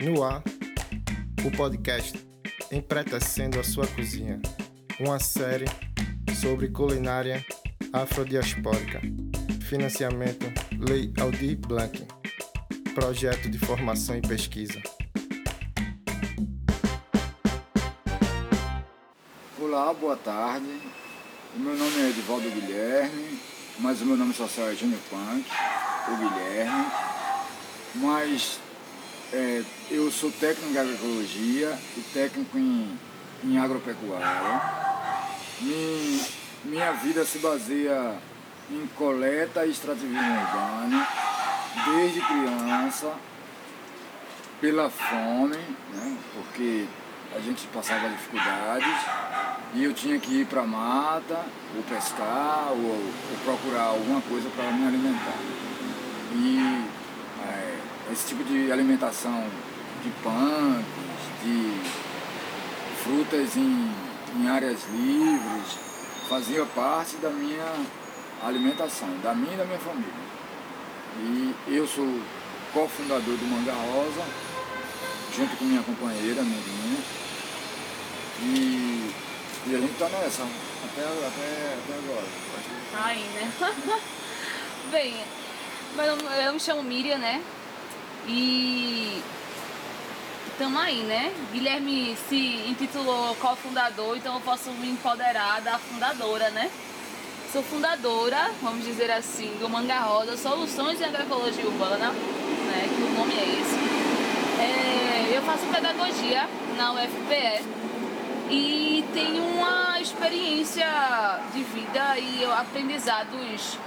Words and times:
No 0.00 0.22
ar, 0.22 0.44
o 1.44 1.50
podcast 1.56 2.24
Empretecendo 2.70 3.58
a 3.58 3.64
Sua 3.64 3.84
Cozinha, 3.84 4.40
uma 5.00 5.18
série 5.18 5.64
sobre 6.40 6.68
culinária 6.68 7.44
afrodiaspórica. 7.92 9.00
Financiamento 9.68 10.46
Lei 10.78 11.12
Aldir 11.20 11.58
Blanc, 11.58 12.06
projeto 12.94 13.50
de 13.50 13.58
formação 13.58 14.16
e 14.16 14.22
pesquisa. 14.22 14.80
Olá, 19.60 19.92
boa 19.92 20.16
tarde. 20.16 20.80
O 21.56 21.58
meu 21.58 21.76
nome 21.76 22.00
é 22.02 22.10
Edivaldo 22.10 22.48
Guilherme, 22.48 23.40
mas 23.80 24.00
o 24.00 24.06
meu 24.06 24.16
nome 24.16 24.32
social 24.32 24.68
é 24.68 24.76
Júnior 24.76 25.00
Punk, 25.10 25.44
o 26.06 26.16
Guilherme. 26.16 26.86
Mas 27.96 28.60
é, 29.32 29.62
eu 29.90 30.10
sou 30.10 30.30
técnico 30.30 30.72
em 30.72 30.78
agroecologia 30.78 31.78
e 31.96 32.00
técnico 32.12 32.58
em, 32.58 32.98
em 33.44 33.58
agropecuária. 33.58 34.60
Minha, 36.64 36.92
vida 36.92 37.24
se 37.24 37.38
baseia 37.38 38.14
em 38.70 38.86
coleta 38.96 39.66
e 39.66 39.70
extrativismo 39.70 40.18
urbano, 40.18 41.06
desde 41.86 42.20
criança, 42.20 43.12
pela 44.60 44.90
fome, 44.90 45.56
né, 45.94 46.16
porque 46.34 46.86
a 47.34 47.40
gente 47.40 47.66
passava 47.68 48.08
dificuldades 48.08 48.94
e 49.74 49.84
eu 49.84 49.92
tinha 49.92 50.18
que 50.18 50.40
ir 50.40 50.46
para 50.46 50.62
a 50.62 50.66
mata, 50.66 51.44
ou 51.76 51.82
pescar, 51.82 52.68
ou, 52.70 52.78
ou 52.78 53.38
procurar 53.44 53.84
alguma 53.84 54.20
coisa 54.22 54.48
para 54.50 54.70
me 54.70 54.86
alimentar. 54.86 55.38
E 56.34 56.67
esse 58.12 58.28
tipo 58.28 58.44
de 58.44 58.72
alimentação 58.72 59.44
de 60.02 60.10
punks, 60.22 60.84
de 61.42 61.72
frutas 63.02 63.56
em, 63.56 63.90
em 64.36 64.48
áreas 64.48 64.78
livres, 64.90 65.78
fazia 66.28 66.64
parte 66.66 67.16
da 67.16 67.30
minha 67.30 67.64
alimentação, 68.42 69.08
da 69.22 69.34
minha 69.34 69.54
e 69.54 69.56
da 69.56 69.64
minha 69.64 69.78
família. 69.78 70.28
E 71.20 71.54
eu 71.68 71.86
sou 71.86 72.06
cofundador 72.72 73.36
do 73.36 73.46
Manga 73.46 73.72
Rosa, 73.72 74.24
junto 75.36 75.56
com 75.56 75.64
minha 75.64 75.82
companheira, 75.82 76.42
menina. 76.42 76.98
E, 78.40 79.12
e 79.66 79.74
a 79.74 79.78
gente 79.80 79.92
está 79.92 80.08
nessa, 80.08 80.42
até, 80.44 81.02
até, 81.02 81.76
até 81.76 81.94
agora. 81.94 82.26
Tá 82.92 83.08
né? 83.14 83.52
Bem, 84.92 85.14
eu 86.46 86.52
me 86.52 86.60
chamo 86.60 86.82
Miriam, 86.82 87.18
né? 87.18 87.42
E 88.28 89.22
estamos 90.52 90.82
aí, 90.82 91.02
né? 91.04 91.32
Guilherme 91.50 92.14
se 92.28 92.62
intitulou 92.68 93.34
cofundador, 93.36 94.18
então 94.18 94.34
eu 94.34 94.40
posso 94.42 94.70
me 94.72 94.90
empoderar 94.90 95.62
da 95.62 95.78
fundadora, 95.78 96.50
né? 96.50 96.70
Sou 97.50 97.62
fundadora, 97.62 98.50
vamos 98.60 98.84
dizer 98.84 99.10
assim, 99.10 99.56
do 99.58 99.68
Manga 99.70 99.98
Rosa 100.00 100.36
Soluções 100.36 101.00
em 101.00 101.04
Agroecologia 101.04 101.64
Urbana, 101.64 102.10
né? 102.10 102.88
Que 102.94 103.02
o 103.02 103.18
nome 103.18 103.32
é 103.32 103.44
esse. 103.44 103.78
É, 104.60 105.32
eu 105.34 105.42
faço 105.42 105.64
pedagogia 105.66 106.46
na 106.76 106.92
UFPE 106.92 107.64
e 108.50 109.04
tenho 109.14 109.42
uma 109.42 109.98
experiência 109.98 110.86
de 111.54 111.62
vida 111.62 112.18
e 112.18 112.44
aprendizados 112.44 113.78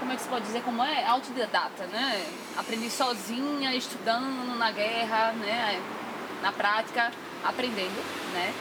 como 0.00 0.12
é 0.12 0.16
que 0.16 0.22
se 0.22 0.28
pode 0.28 0.46
dizer 0.46 0.62
como 0.62 0.82
é? 0.82 1.04
Autodidata, 1.04 1.86
né? 1.86 2.26
Aprendi 2.56 2.90
sozinha, 2.90 3.74
estudando 3.76 4.58
na 4.58 4.72
guerra, 4.72 5.32
né? 5.32 5.80
Na 6.42 6.50
prática, 6.50 7.12
aprendendo, 7.44 8.02
né? 8.32 8.52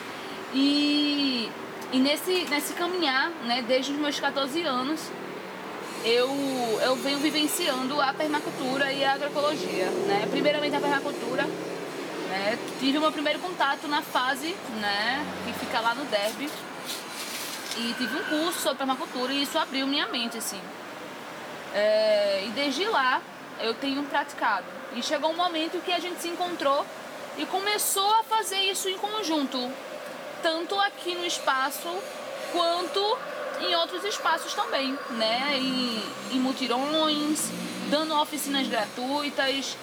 E, 0.53 1.49
e 1.93 1.97
nesse, 1.97 2.45
nesse 2.49 2.73
caminhar, 2.73 3.29
né? 3.45 3.63
Desde 3.65 3.93
os 3.93 3.97
meus 3.97 4.19
14 4.19 4.61
anos, 4.63 5.09
eu, 6.03 6.29
eu 6.83 6.95
venho 6.97 7.19
vivenciando 7.19 7.99
a 8.01 8.13
permacultura 8.13 8.91
e 8.91 9.03
a 9.03 9.13
agroecologia, 9.13 9.85
né? 10.07 10.27
Primeiramente 10.29 10.75
a 10.75 10.81
permacultura, 10.81 11.43
né? 11.43 12.59
Tive 12.79 12.97
o 12.97 13.01
meu 13.01 13.11
primeiro 13.13 13.39
contato 13.39 13.87
na 13.87 14.01
fase, 14.01 14.55
né? 14.81 15.25
Que 15.45 15.53
fica 15.53 15.79
lá 15.79 15.95
no 15.95 16.03
Derby. 16.05 16.49
E 17.77 17.93
tive 17.97 18.17
um 18.17 18.23
curso 18.23 18.59
sobre 18.59 18.79
permacultura 18.79 19.31
e 19.31 19.43
isso 19.43 19.57
abriu 19.57 19.87
minha 19.87 20.07
mente, 20.07 20.37
assim. 20.37 20.59
É, 21.73 22.43
e 22.45 22.49
desde 22.49 22.85
lá 22.85 23.21
eu 23.59 23.73
tenho 23.73 24.03
praticado. 24.03 24.65
E 24.95 25.03
chegou 25.03 25.31
um 25.31 25.35
momento 25.35 25.83
que 25.83 25.91
a 25.91 25.99
gente 25.99 26.21
se 26.21 26.27
encontrou 26.27 26.85
e 27.37 27.45
começou 27.45 28.09
a 28.15 28.23
fazer 28.23 28.57
isso 28.57 28.89
em 28.89 28.97
conjunto, 28.97 29.71
tanto 30.41 30.79
aqui 30.79 31.15
no 31.15 31.25
espaço 31.25 31.87
quanto 32.51 33.17
em 33.61 33.75
outros 33.75 34.03
espaços 34.03 34.53
também, 34.53 34.97
né? 35.11 35.57
Em, 35.57 36.03
em 36.31 36.39
mutirões, 36.39 37.49
dando 37.89 38.19
oficinas 38.19 38.67
gratuitas, 38.67 39.77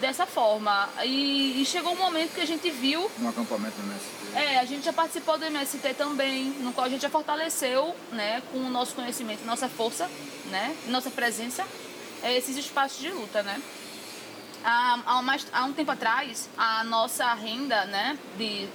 dessa 0.00 0.26
forma. 0.26 0.88
E, 1.04 1.60
e, 1.60 1.66
chegou 1.66 1.92
um 1.92 1.96
momento 1.96 2.34
que 2.34 2.40
a 2.40 2.46
gente 2.46 2.70
viu. 2.70 3.10
Um 3.20 3.28
acampamento 3.28 3.76
do 3.76 3.82
MST. 3.82 4.18
É, 4.34 4.58
a 4.58 4.64
gente 4.64 4.84
já 4.84 4.92
participou 4.92 5.38
do 5.38 5.44
MST 5.44 5.94
também, 5.94 6.50
no 6.60 6.72
qual 6.72 6.86
a 6.86 6.90
gente 6.90 7.02
já 7.02 7.10
fortaleceu, 7.10 7.94
né, 8.12 8.42
com 8.52 8.58
o 8.58 8.70
nosso 8.70 8.94
conhecimento, 8.94 9.44
nossa 9.44 9.68
força, 9.68 10.08
né, 10.46 10.76
nossa 10.88 11.10
presença, 11.10 11.64
é, 12.22 12.36
esses 12.36 12.56
espaços 12.56 12.98
de 12.98 13.10
luta, 13.10 13.42
né. 13.42 13.60
Há, 14.64 14.98
há, 15.06 15.22
mais, 15.22 15.46
há 15.52 15.64
um 15.64 15.72
tempo 15.72 15.90
atrás, 15.90 16.48
a 16.56 16.84
nossa 16.84 17.32
renda, 17.34 17.84
né, 17.86 18.18
de, 18.36 18.68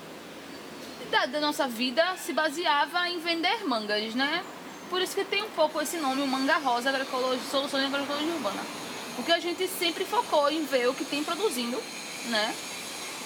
da, 1.12 1.26
da 1.28 1.40
nossa 1.40 1.68
vida 1.68 2.04
se 2.18 2.34
baseava 2.34 3.08
em 3.10 3.20
vender 3.20 3.66
mangas, 3.66 4.16
né. 4.16 4.44
Por 4.90 5.02
isso 5.02 5.16
que 5.16 5.24
tem 5.24 5.42
um 5.44 5.50
pouco 5.52 5.82
esse 5.82 5.98
nome, 5.98 6.22
o 6.22 6.28
Manga 6.28 6.58
Rosa 6.58 6.90
Agroecologia, 6.90 7.44
Soluções 7.50 7.88
de 7.88 7.96
Agroecologia 7.96 8.34
Urbana. 8.34 8.83
Porque 9.16 9.32
a 9.32 9.40
gente 9.40 9.68
sempre 9.68 10.06
focou 10.06 10.50
em 10.50 10.66
ver 10.66 10.90
o 10.90 10.94
que 10.94 11.06
tem 11.06 11.24
produzindo, 11.24 11.82
né? 12.26 12.56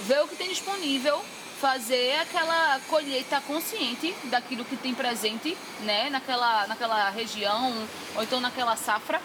Ver 0.01 0.21
o 0.21 0.27
que 0.27 0.35
tem 0.35 0.49
disponível, 0.49 1.23
fazer 1.61 2.19
aquela 2.19 2.79
colheita 2.87 3.41
consciente 3.41 4.13
daquilo 4.25 4.65
que 4.65 4.75
tem 4.75 4.93
presente, 4.93 5.57
né? 5.81 6.09
Naquela, 6.09 6.67
naquela 6.67 7.09
região 7.09 7.87
ou 8.15 8.23
então 8.23 8.39
naquela 8.39 8.75
safra. 8.75 9.21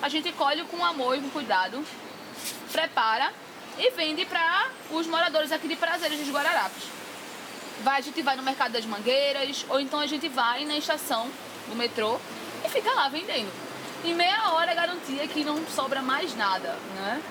A 0.00 0.08
gente 0.08 0.30
colhe 0.32 0.62
com 0.64 0.84
amor 0.84 1.16
e 1.16 1.20
com 1.20 1.30
cuidado, 1.30 1.84
prepara 2.70 3.32
e 3.78 3.90
vende 3.90 4.24
para 4.24 4.68
os 4.90 5.06
moradores 5.06 5.50
aqui 5.50 5.66
de 5.66 5.76
Prazeres 5.76 6.18
dos 6.18 6.30
Guararapes. 6.30 6.84
Vai, 7.82 7.98
a 7.98 8.02
gente 8.02 8.22
vai 8.22 8.36
no 8.36 8.42
mercado 8.42 8.72
das 8.72 8.86
mangueiras 8.86 9.66
ou 9.68 9.80
então 9.80 10.00
a 10.00 10.06
gente 10.06 10.28
vai 10.28 10.64
na 10.64 10.76
estação 10.76 11.28
do 11.68 11.74
metrô 11.74 12.18
e 12.64 12.68
fica 12.68 12.90
lá 12.92 13.08
vendendo 13.08 13.50
em 14.04 14.14
meia 14.14 14.52
hora 14.52 14.74
garantia 14.74 15.26
que 15.26 15.44
não 15.44 15.66
sobra 15.66 16.02
mais 16.02 16.34
nada, 16.36 16.76
né? 16.94 17.22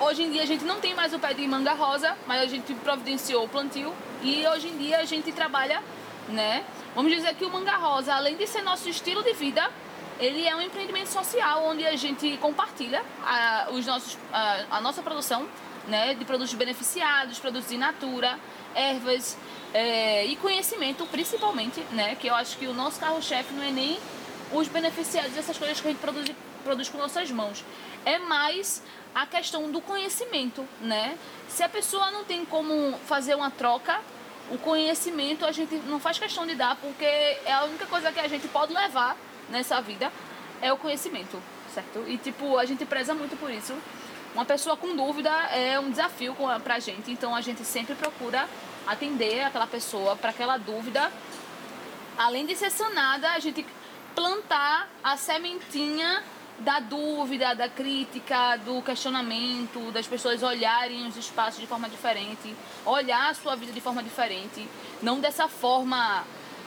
Hoje 0.00 0.22
em 0.22 0.30
dia 0.30 0.42
a 0.42 0.46
gente 0.46 0.64
não 0.64 0.80
tem 0.80 0.94
mais 0.94 1.12
o 1.14 1.18
pé 1.18 1.32
de 1.32 1.46
manga 1.46 1.72
rosa, 1.72 2.16
mas 2.26 2.42
a 2.42 2.46
gente 2.46 2.74
providenciou 2.74 3.44
o 3.44 3.48
plantio 3.48 3.92
e 4.22 4.46
hoje 4.46 4.68
em 4.68 4.76
dia 4.76 4.98
a 4.98 5.04
gente 5.04 5.30
trabalha, 5.32 5.82
né? 6.28 6.64
Vamos 6.94 7.12
dizer 7.12 7.34
que 7.34 7.44
o 7.44 7.50
manga 7.50 7.76
rosa, 7.76 8.14
além 8.14 8.36
de 8.36 8.46
ser 8.46 8.62
nosso 8.62 8.88
estilo 8.88 9.22
de 9.22 9.32
vida, 9.32 9.70
ele 10.18 10.46
é 10.46 10.54
um 10.54 10.60
empreendimento 10.60 11.08
social 11.08 11.64
onde 11.66 11.86
a 11.86 11.96
gente 11.96 12.36
compartilha 12.38 13.02
a, 13.24 13.68
os 13.72 13.86
nossos, 13.86 14.18
a, 14.32 14.64
a 14.72 14.80
nossa 14.80 15.02
produção 15.02 15.48
né, 15.88 16.14
de 16.14 16.24
produtos 16.24 16.54
beneficiados, 16.54 17.38
produtos 17.38 17.70
in 17.70 17.78
natura, 17.78 18.38
ervas 18.74 19.36
é, 19.72 20.24
e 20.24 20.36
conhecimento 20.36 21.04
principalmente, 21.06 21.80
né? 21.92 22.14
Que 22.14 22.28
eu 22.28 22.34
acho 22.34 22.56
que 22.56 22.66
o 22.66 22.74
nosso 22.74 22.98
carro-chefe 23.00 23.52
não 23.54 23.62
é 23.62 23.70
nem 23.70 23.98
os 24.52 24.68
beneficiados 24.68 25.32
dessas 25.32 25.56
coisas 25.56 25.80
que 25.80 25.88
a 25.88 25.90
gente 25.90 26.00
produz, 26.00 26.30
produz 26.62 26.88
com 26.88 26.98
nossas 26.98 27.30
mãos. 27.30 27.64
É 28.04 28.18
mais 28.18 28.82
a 29.14 29.26
questão 29.26 29.70
do 29.70 29.80
conhecimento, 29.80 30.66
né? 30.80 31.16
Se 31.48 31.62
a 31.62 31.68
pessoa 31.68 32.10
não 32.10 32.24
tem 32.24 32.44
como 32.44 32.98
fazer 33.06 33.34
uma 33.34 33.50
troca, 33.50 34.00
o 34.50 34.58
conhecimento 34.58 35.46
a 35.46 35.52
gente 35.52 35.74
não 35.86 35.98
faz 35.98 36.18
questão 36.18 36.46
de 36.46 36.54
dar, 36.54 36.76
porque 36.76 37.04
é 37.04 37.52
a 37.52 37.64
única 37.64 37.86
coisa 37.86 38.12
que 38.12 38.20
a 38.20 38.28
gente 38.28 38.46
pode 38.48 38.72
levar 38.72 39.16
nessa 39.48 39.80
vida 39.80 40.12
é 40.60 40.72
o 40.72 40.76
conhecimento, 40.76 41.40
certo? 41.72 42.04
E 42.06 42.18
tipo, 42.18 42.58
a 42.58 42.64
gente 42.64 42.84
preza 42.84 43.14
muito 43.14 43.38
por 43.38 43.50
isso. 43.50 43.74
Uma 44.34 44.44
pessoa 44.44 44.76
com 44.76 44.96
dúvida 44.96 45.30
é 45.30 45.78
um 45.78 45.90
desafio 45.90 46.36
pra 46.62 46.78
gente, 46.80 47.10
então 47.10 47.34
a 47.34 47.40
gente 47.40 47.64
sempre 47.64 47.94
procura 47.94 48.48
atender 48.86 49.42
aquela 49.42 49.66
pessoa 49.66 50.16
para 50.16 50.30
aquela 50.30 50.56
dúvida. 50.56 51.10
Além 52.18 52.44
de 52.44 52.56
ser 52.56 52.70
sanada, 52.70 53.30
a 53.30 53.38
gente 53.38 53.64
plantar 54.14 54.88
a 55.02 55.16
sementinha 55.16 56.22
da 56.58 56.78
dúvida, 56.78 57.54
da 57.54 57.68
crítica, 57.68 58.56
do 58.58 58.80
questionamento, 58.80 59.90
das 59.90 60.06
pessoas 60.06 60.42
olharem 60.42 61.06
os 61.06 61.16
espaços 61.16 61.60
de 61.60 61.66
forma 61.66 61.88
diferente, 61.88 62.54
olhar 62.86 63.30
a 63.30 63.34
sua 63.34 63.56
vida 63.56 63.72
de 63.72 63.80
forma 63.80 64.02
diferente, 64.02 64.68
não 65.02 65.18
dessa 65.18 65.48
forma 65.48 66.24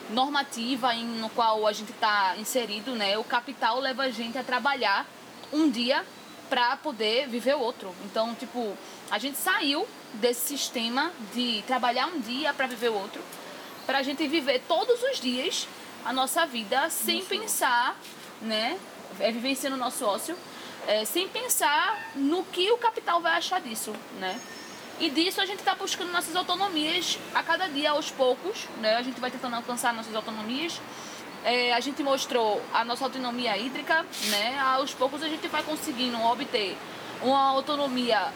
normativa 0.09 0.93
em, 0.93 1.05
no 1.05 1.29
qual 1.29 1.65
a 1.65 1.71
gente 1.71 1.91
está 1.91 2.35
inserido, 2.37 2.95
né? 2.95 3.17
O 3.17 3.23
capital 3.23 3.79
leva 3.79 4.03
a 4.03 4.09
gente 4.09 4.37
a 4.37 4.43
trabalhar 4.43 5.05
um 5.51 5.69
dia 5.69 6.03
para 6.49 6.77
poder 6.77 7.27
viver 7.27 7.55
o 7.55 7.59
outro. 7.59 7.93
Então, 8.05 8.33
tipo, 8.35 8.77
a 9.09 9.17
gente 9.17 9.37
saiu 9.37 9.87
desse 10.13 10.47
sistema 10.47 11.11
de 11.33 11.63
trabalhar 11.67 12.07
um 12.07 12.19
dia 12.19 12.53
para 12.53 12.67
viver 12.67 12.89
o 12.89 12.93
outro, 12.93 13.21
para 13.85 13.99
a 13.99 14.03
gente 14.03 14.25
viver 14.27 14.61
todos 14.67 15.01
os 15.03 15.19
dias 15.19 15.67
a 16.07 16.13
nossa 16.13 16.45
vida 16.45 16.89
sem 16.89 17.17
nosso 17.17 17.27
pensar, 17.27 17.89
ócio. 17.89 18.47
né? 18.47 18.79
É 19.19 19.29
vivenciando 19.29 19.75
o 19.75 19.79
nosso 19.79 20.05
ócio, 20.05 20.37
é, 20.87 21.03
sem 21.03 21.27
pensar 21.27 22.11
no 22.15 22.45
que 22.45 22.71
o 22.71 22.77
capital 22.77 23.19
vai 23.19 23.33
achar 23.33 23.59
disso, 23.59 23.93
né? 24.17 24.39
E 25.01 25.09
disso 25.09 25.41
a 25.41 25.45
gente 25.45 25.59
está 25.59 25.75
buscando 25.75 26.09
nossas 26.11 26.33
autonomias 26.33 27.19
a 27.35 27.43
cada 27.43 27.67
dia, 27.67 27.91
aos 27.91 28.09
poucos, 28.09 28.67
né? 28.79 28.95
A 28.95 29.01
gente 29.01 29.19
vai 29.19 29.29
tentando 29.29 29.57
alcançar 29.57 29.93
nossas 29.93 30.15
autonomias. 30.15 30.79
É, 31.43 31.73
a 31.73 31.79
gente 31.81 32.01
mostrou 32.01 32.61
a 32.73 32.85
nossa 32.85 33.03
autonomia 33.03 33.57
hídrica, 33.57 34.05
né? 34.29 34.57
Aos 34.59 34.93
poucos 34.93 35.21
a 35.21 35.27
gente 35.27 35.45
vai 35.49 35.61
conseguindo 35.61 36.17
obter 36.21 36.77
uma 37.21 37.49
autonomia 37.49 38.31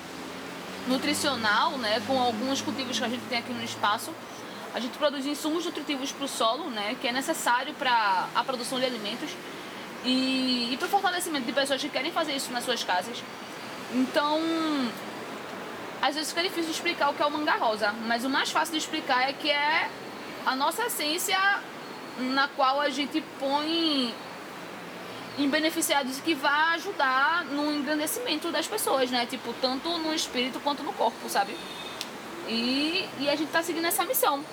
nutricional, 0.89 1.77
né? 1.77 2.01
Com 2.05 2.19
alguns 2.19 2.61
cultivos 2.61 2.99
que 2.99 3.05
a 3.05 3.09
gente 3.09 3.23
tem 3.29 3.37
aqui 3.37 3.53
no 3.53 3.63
espaço. 3.63 4.13
A 4.73 4.79
gente 4.79 4.97
produz 4.97 5.25
insumos 5.25 5.65
nutritivos 5.65 6.11
para 6.11 6.25
o 6.25 6.27
solo, 6.27 6.69
né? 6.69 6.95
Que 7.01 7.07
é 7.07 7.11
necessário 7.11 7.73
para 7.73 8.27
a 8.33 8.43
produção 8.43 8.79
de 8.79 8.85
alimentos 8.85 9.29
e, 10.05 10.69
e 10.71 10.77
para 10.77 10.87
o 10.87 10.89
fortalecimento 10.89 11.45
de 11.45 11.51
pessoas 11.51 11.81
que 11.81 11.89
querem 11.89 12.11
fazer 12.11 12.33
isso 12.33 12.51
nas 12.51 12.63
suas 12.63 12.83
casas. 12.83 13.21
Então, 13.93 14.39
às 16.01 16.15
vezes 16.15 16.29
fica 16.29 16.43
difícil 16.43 16.71
explicar 16.71 17.09
o 17.09 17.13
que 17.13 17.21
é 17.21 17.25
o 17.25 17.31
manga 17.31 17.53
rosa, 17.53 17.93
mas 18.05 18.23
o 18.23 18.29
mais 18.29 18.49
fácil 18.49 18.71
de 18.71 18.79
explicar 18.79 19.29
é 19.29 19.33
que 19.33 19.49
é 19.49 19.89
a 20.45 20.55
nossa 20.55 20.85
essência 20.85 21.37
na 22.17 22.47
qual 22.47 22.79
a 22.79 22.89
gente 22.89 23.21
põe 23.39 24.13
em 25.37 25.49
beneficiados 25.49 26.19
que 26.19 26.33
vai 26.33 26.75
ajudar 26.75 27.45
no 27.45 27.73
engrandecimento 27.73 28.51
das 28.51 28.67
pessoas, 28.67 29.11
né? 29.11 29.25
Tipo, 29.25 29.53
tanto 29.61 29.89
no 29.97 30.13
espírito 30.13 30.59
quanto 30.61 30.83
no 30.83 30.93
corpo, 30.93 31.29
sabe? 31.29 31.55
E, 32.47 33.07
e 33.19 33.29
a 33.29 33.35
gente 33.35 33.51
tá 33.51 33.61
seguindo 33.61 33.85
essa 33.85 34.03
missão. 34.05 34.43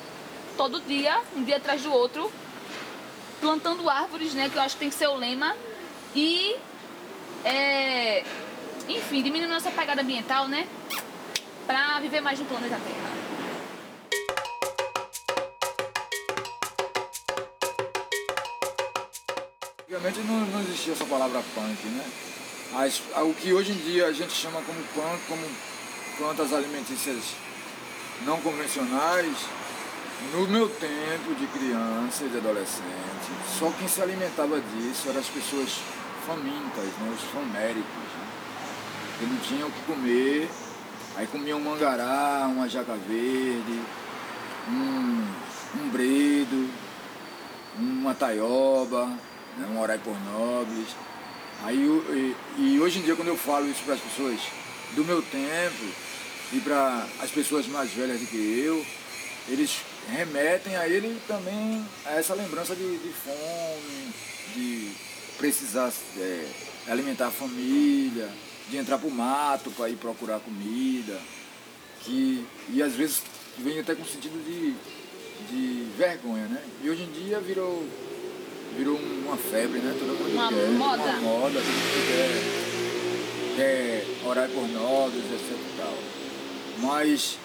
Todo 0.58 0.78
dia, 0.80 1.18
um 1.34 1.42
dia 1.42 1.56
atrás 1.56 1.82
do 1.82 1.90
outro, 1.90 2.30
plantando 3.40 3.88
árvores, 3.88 4.34
né? 4.34 4.50
Que 4.50 4.58
eu 4.58 4.62
acho 4.62 4.74
que 4.74 4.80
tem 4.80 4.90
que 4.90 4.96
ser 4.96 5.06
o 5.06 5.14
lema. 5.14 5.56
E, 6.14 6.54
é, 7.44 8.22
enfim, 8.86 9.22
diminuindo 9.22 9.54
nossa 9.54 9.70
pegada 9.70 10.02
ambiental, 10.02 10.46
né? 10.46 10.68
para 11.68 12.00
viver 12.00 12.22
mais 12.22 12.38
no 12.38 12.46
planeta 12.46 12.80
Terra. 12.82 13.10
Antigamente 19.82 20.20
não, 20.20 20.40
não 20.46 20.60
existia 20.62 20.94
essa 20.94 21.04
palavra 21.04 21.42
punk, 21.54 21.86
né? 21.88 22.10
As, 22.74 23.02
o 23.22 23.34
que 23.34 23.52
hoje 23.52 23.72
em 23.72 23.76
dia 23.76 24.06
a 24.06 24.12
gente 24.12 24.32
chama 24.32 24.62
como 24.62 24.82
punk, 24.94 25.20
como 25.28 25.46
plantas 26.16 26.54
alimentícias 26.54 27.34
não 28.24 28.40
convencionais, 28.40 29.36
no 30.32 30.48
meu 30.48 30.68
tempo 30.68 31.34
de 31.38 31.46
criança 31.46 32.24
e 32.24 32.28
de 32.28 32.38
adolescente, 32.38 33.30
só 33.58 33.70
quem 33.78 33.88
se 33.88 34.02
alimentava 34.02 34.60
disso 34.60 35.08
eram 35.08 35.20
as 35.20 35.28
pessoas 35.28 35.78
famintas, 36.26 36.84
né? 36.84 37.14
os 37.14 37.22
faméricos, 37.30 37.84
né? 37.84 38.28
que 39.18 39.26
não 39.26 39.36
tinham 39.38 39.68
o 39.68 39.72
que 39.72 39.82
comer 39.82 40.48
Aí 41.18 41.26
comia 41.26 41.56
um 41.56 41.60
mangará, 41.60 42.46
uma 42.48 42.68
jaca 42.68 42.94
verde, 42.94 43.80
um, 44.68 45.26
um 45.80 45.88
bredo, 45.88 46.70
uma 47.76 48.14
taioba, 48.14 49.06
né, 49.56 49.66
um 49.68 49.80
orai 49.80 49.98
por 49.98 50.16
nobres. 50.20 50.86
Aí, 51.64 51.76
e, 51.76 52.36
e 52.56 52.80
hoje 52.80 53.00
em 53.00 53.02
dia 53.02 53.16
quando 53.16 53.26
eu 53.26 53.36
falo 53.36 53.66
isso 53.68 53.82
para 53.82 53.94
as 53.94 54.00
pessoas 54.00 54.38
do 54.94 55.04
meu 55.04 55.20
tempo 55.20 55.92
e 56.52 56.60
para 56.60 57.04
as 57.20 57.32
pessoas 57.32 57.66
mais 57.66 57.90
velhas 57.90 58.20
do 58.20 58.26
que 58.28 58.36
eu, 58.36 58.86
eles 59.48 59.80
remetem 60.10 60.76
a 60.76 60.88
ele 60.88 61.20
também 61.26 61.84
a 62.06 62.14
essa 62.14 62.34
lembrança 62.34 62.74
de, 62.74 62.98
de 62.98 63.12
fome, 63.12 64.14
de 64.54 64.92
precisar 65.36 65.92
é, 66.16 66.46
alimentar 66.88 67.28
a 67.28 67.30
família, 67.30 68.28
de 68.70 68.76
entrar 68.76 68.98
pro 68.98 69.10
mato 69.10 69.70
para 69.70 69.88
ir 69.88 69.96
procurar 69.96 70.40
comida, 70.40 71.18
que, 72.00 72.44
e 72.70 72.82
às 72.82 72.94
vezes 72.94 73.22
vem 73.58 73.78
até 73.78 73.94
com 73.94 74.04
sentido 74.04 74.42
de, 74.44 74.74
de 75.50 75.84
vergonha, 75.96 76.46
né? 76.46 76.62
E 76.82 76.90
hoje 76.90 77.02
em 77.02 77.10
dia 77.12 77.40
virou, 77.40 77.86
virou 78.76 78.96
uma 78.96 79.36
febre, 79.36 79.78
né? 79.78 79.94
Todo 79.98 80.08
mundo 80.08 80.32
uma 80.32 80.48
quer, 80.48 80.68
moda. 80.70 81.02
uma 81.02 81.20
moda, 81.20 81.60
todo 81.60 81.64
mundo 81.64 82.06
quer, 83.56 83.56
quer 83.56 84.26
orar 84.26 84.48
por 84.48 84.68
nós, 84.68 85.14
etc 85.14 85.50
e 85.50 85.76
tal. 85.76 85.98
Mas 86.78 87.38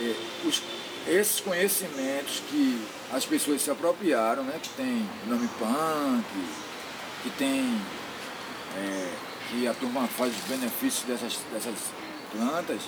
é, 0.00 0.14
os, 0.46 0.62
esses 1.08 1.40
conhecimentos 1.40 2.42
que 2.48 2.86
as 3.12 3.24
pessoas 3.24 3.62
se 3.62 3.70
apropriaram, 3.70 4.42
né? 4.44 4.58
Que 4.62 4.68
tem 4.70 5.08
nome 5.26 5.48
punk, 5.58 6.24
que 7.22 7.30
tem 7.30 7.80
é, 8.76 9.12
que 9.50 9.66
a 9.66 9.74
turma 9.74 10.06
faz 10.06 10.32
os 10.34 10.42
benefícios 10.44 11.04
dessas, 11.04 11.38
dessas 11.52 11.74
plantas, 12.32 12.82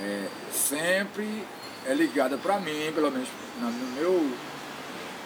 é, 0.00 0.28
sempre 0.52 1.44
é 1.86 1.94
ligada 1.94 2.36
para 2.36 2.60
mim, 2.60 2.92
pelo 2.94 3.10
menos 3.10 3.28
no 3.58 3.70
meu, 3.96 4.12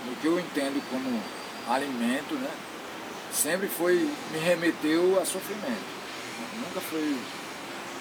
no 0.07 0.17
que 0.21 0.27
eu 0.27 0.39
entendo 0.39 0.83
como 0.91 1.21
alimento, 1.69 2.35
né? 2.35 2.51
Sempre 3.33 3.67
foi, 3.67 4.09
me 4.31 4.39
remeteu 4.39 5.21
a 5.21 5.25
sofrimento. 5.25 5.95
Nunca 6.61 6.81
foi 6.81 7.17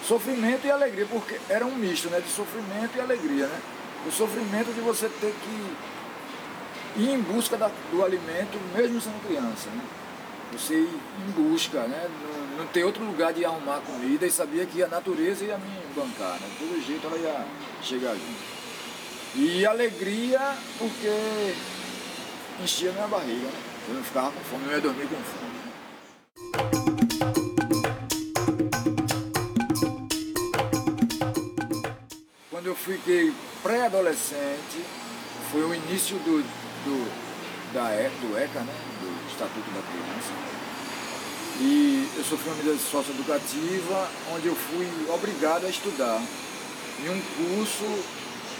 sofrimento 0.06 0.66
e 0.66 0.70
alegria, 0.70 1.06
porque 1.10 1.40
era 1.48 1.66
um 1.66 1.74
misto 1.74 2.08
né, 2.08 2.20
de 2.20 2.28
sofrimento 2.28 2.96
e 2.96 3.00
alegria, 3.00 3.46
né? 3.46 3.60
O 4.06 4.12
sofrimento 4.12 4.72
de 4.72 4.80
você 4.80 5.08
ter 5.08 5.32
que 5.32 7.02
ir 7.02 7.10
em 7.10 7.20
busca 7.20 7.56
da, 7.56 7.70
do 7.90 8.04
alimento, 8.04 8.58
mesmo 8.74 9.00
sendo 9.00 9.26
criança, 9.26 9.70
né? 9.70 9.82
Você 10.52 10.74
ir 10.74 11.00
em 11.26 11.30
busca, 11.32 11.80
né? 11.80 12.08
Não, 12.22 12.58
não 12.58 12.66
ter 12.66 12.84
outro 12.84 13.04
lugar 13.04 13.32
de 13.32 13.44
arrumar 13.44 13.80
comida 13.80 14.26
e 14.26 14.30
sabia 14.30 14.64
que 14.66 14.82
a 14.82 14.88
natureza 14.88 15.44
ia 15.44 15.56
me 15.58 15.70
bancar, 15.96 16.38
né? 16.38 16.48
De 16.50 16.66
todo 16.66 16.86
jeito 16.86 17.06
ela 17.06 17.16
ia 17.16 17.46
chegar 17.82 18.12
junto. 18.14 18.54
E 19.36 19.66
alegria 19.66 20.56
porque 20.78 21.54
enchia 22.62 22.92
minha 22.92 23.08
barriga, 23.08 23.46
né? 23.46 23.62
Eu 23.88 23.94
não 23.94 24.04
ficava 24.04 24.30
com 24.30 24.40
fome, 24.40 24.64
eu 24.66 24.72
ia 24.72 24.80
dormir 24.80 25.08
com 25.08 25.16
fome. 25.16 26.83
Eu 32.74 32.76
fiquei 32.76 33.32
pré-adolescente, 33.62 34.84
foi 35.52 35.62
o 35.62 35.72
início 35.72 36.16
do, 36.18 36.42
do 36.42 37.24
da, 37.72 37.86
do 38.20 38.36
ECA, 38.36 38.60
né? 38.60 38.74
do 39.00 39.30
Estatuto 39.30 39.70
da 39.70 39.80
Criança. 39.80 40.32
E 41.60 42.10
eu 42.16 42.24
sofri 42.24 42.48
uma 42.48 42.56
medida 42.56 42.76
socioeducativa 42.76 44.08
onde 44.34 44.48
eu 44.48 44.56
fui 44.56 44.88
obrigado 45.14 45.66
a 45.66 45.70
estudar 45.70 46.20
em 47.04 47.08
um 47.10 47.22
curso 47.36 47.84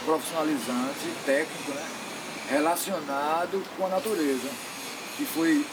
profissionalizante, 0.04 1.11
técnico, 1.26 1.73
né? 1.73 1.87
relacionado 2.50 3.64
com 3.76 3.87
a 3.87 3.88
natureza, 3.88 4.49
que 5.16 5.25
foi 5.25 5.66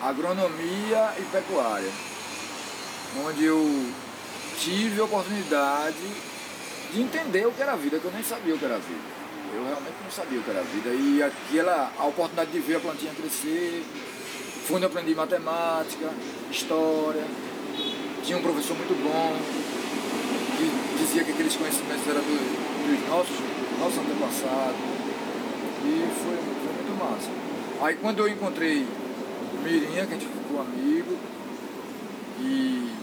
agronomia 0.00 1.12
e 1.18 1.22
pecuária, 1.30 1.90
onde 3.26 3.44
eu 3.44 3.92
tive 4.58 5.00
a 5.00 5.04
oportunidade 5.04 6.33
de 6.92 7.00
entender 7.00 7.46
o 7.46 7.52
que 7.52 7.62
era 7.62 7.72
a 7.72 7.76
vida, 7.76 7.98
que 7.98 8.04
eu 8.04 8.12
nem 8.12 8.22
sabia 8.22 8.54
o 8.54 8.58
que 8.58 8.64
era 8.64 8.76
a 8.76 8.78
vida. 8.78 9.00
Eu 9.54 9.64
realmente 9.64 9.94
não 10.02 10.10
sabia 10.10 10.38
o 10.38 10.42
que 10.42 10.50
era 10.50 10.60
a 10.60 10.62
vida. 10.62 10.90
E 10.90 11.22
aquela, 11.22 11.92
a 11.98 12.04
oportunidade 12.06 12.50
de 12.50 12.58
ver 12.58 12.76
a 12.76 12.80
plantinha 12.80 13.12
crescer, 13.14 13.84
foi 14.66 14.76
onde 14.76 14.84
eu 14.86 14.88
aprendi 14.88 15.14
matemática, 15.14 16.10
história. 16.50 17.24
Tinha 18.24 18.38
um 18.38 18.42
professor 18.42 18.76
muito 18.76 18.94
bom, 19.02 19.36
que 20.56 20.98
dizia 21.04 21.24
que 21.24 21.32
aqueles 21.32 21.54
conhecimentos 21.54 22.06
eram 22.08 22.22
dos, 22.22 23.08
nossos, 23.08 23.36
nossos 23.78 23.98
antepassados. 23.98 24.80
E 25.84 26.08
foi, 26.22 26.36
foi 26.36 26.72
muito 26.74 26.98
massa. 26.98 27.30
Aí 27.82 27.96
quando 27.96 28.20
eu 28.20 28.28
encontrei 28.28 28.86
Mirinha, 29.62 30.06
que 30.06 30.14
a 30.14 30.18
gente 30.18 30.26
ficou 30.26 30.60
amigo, 30.60 31.16
e 32.40 32.94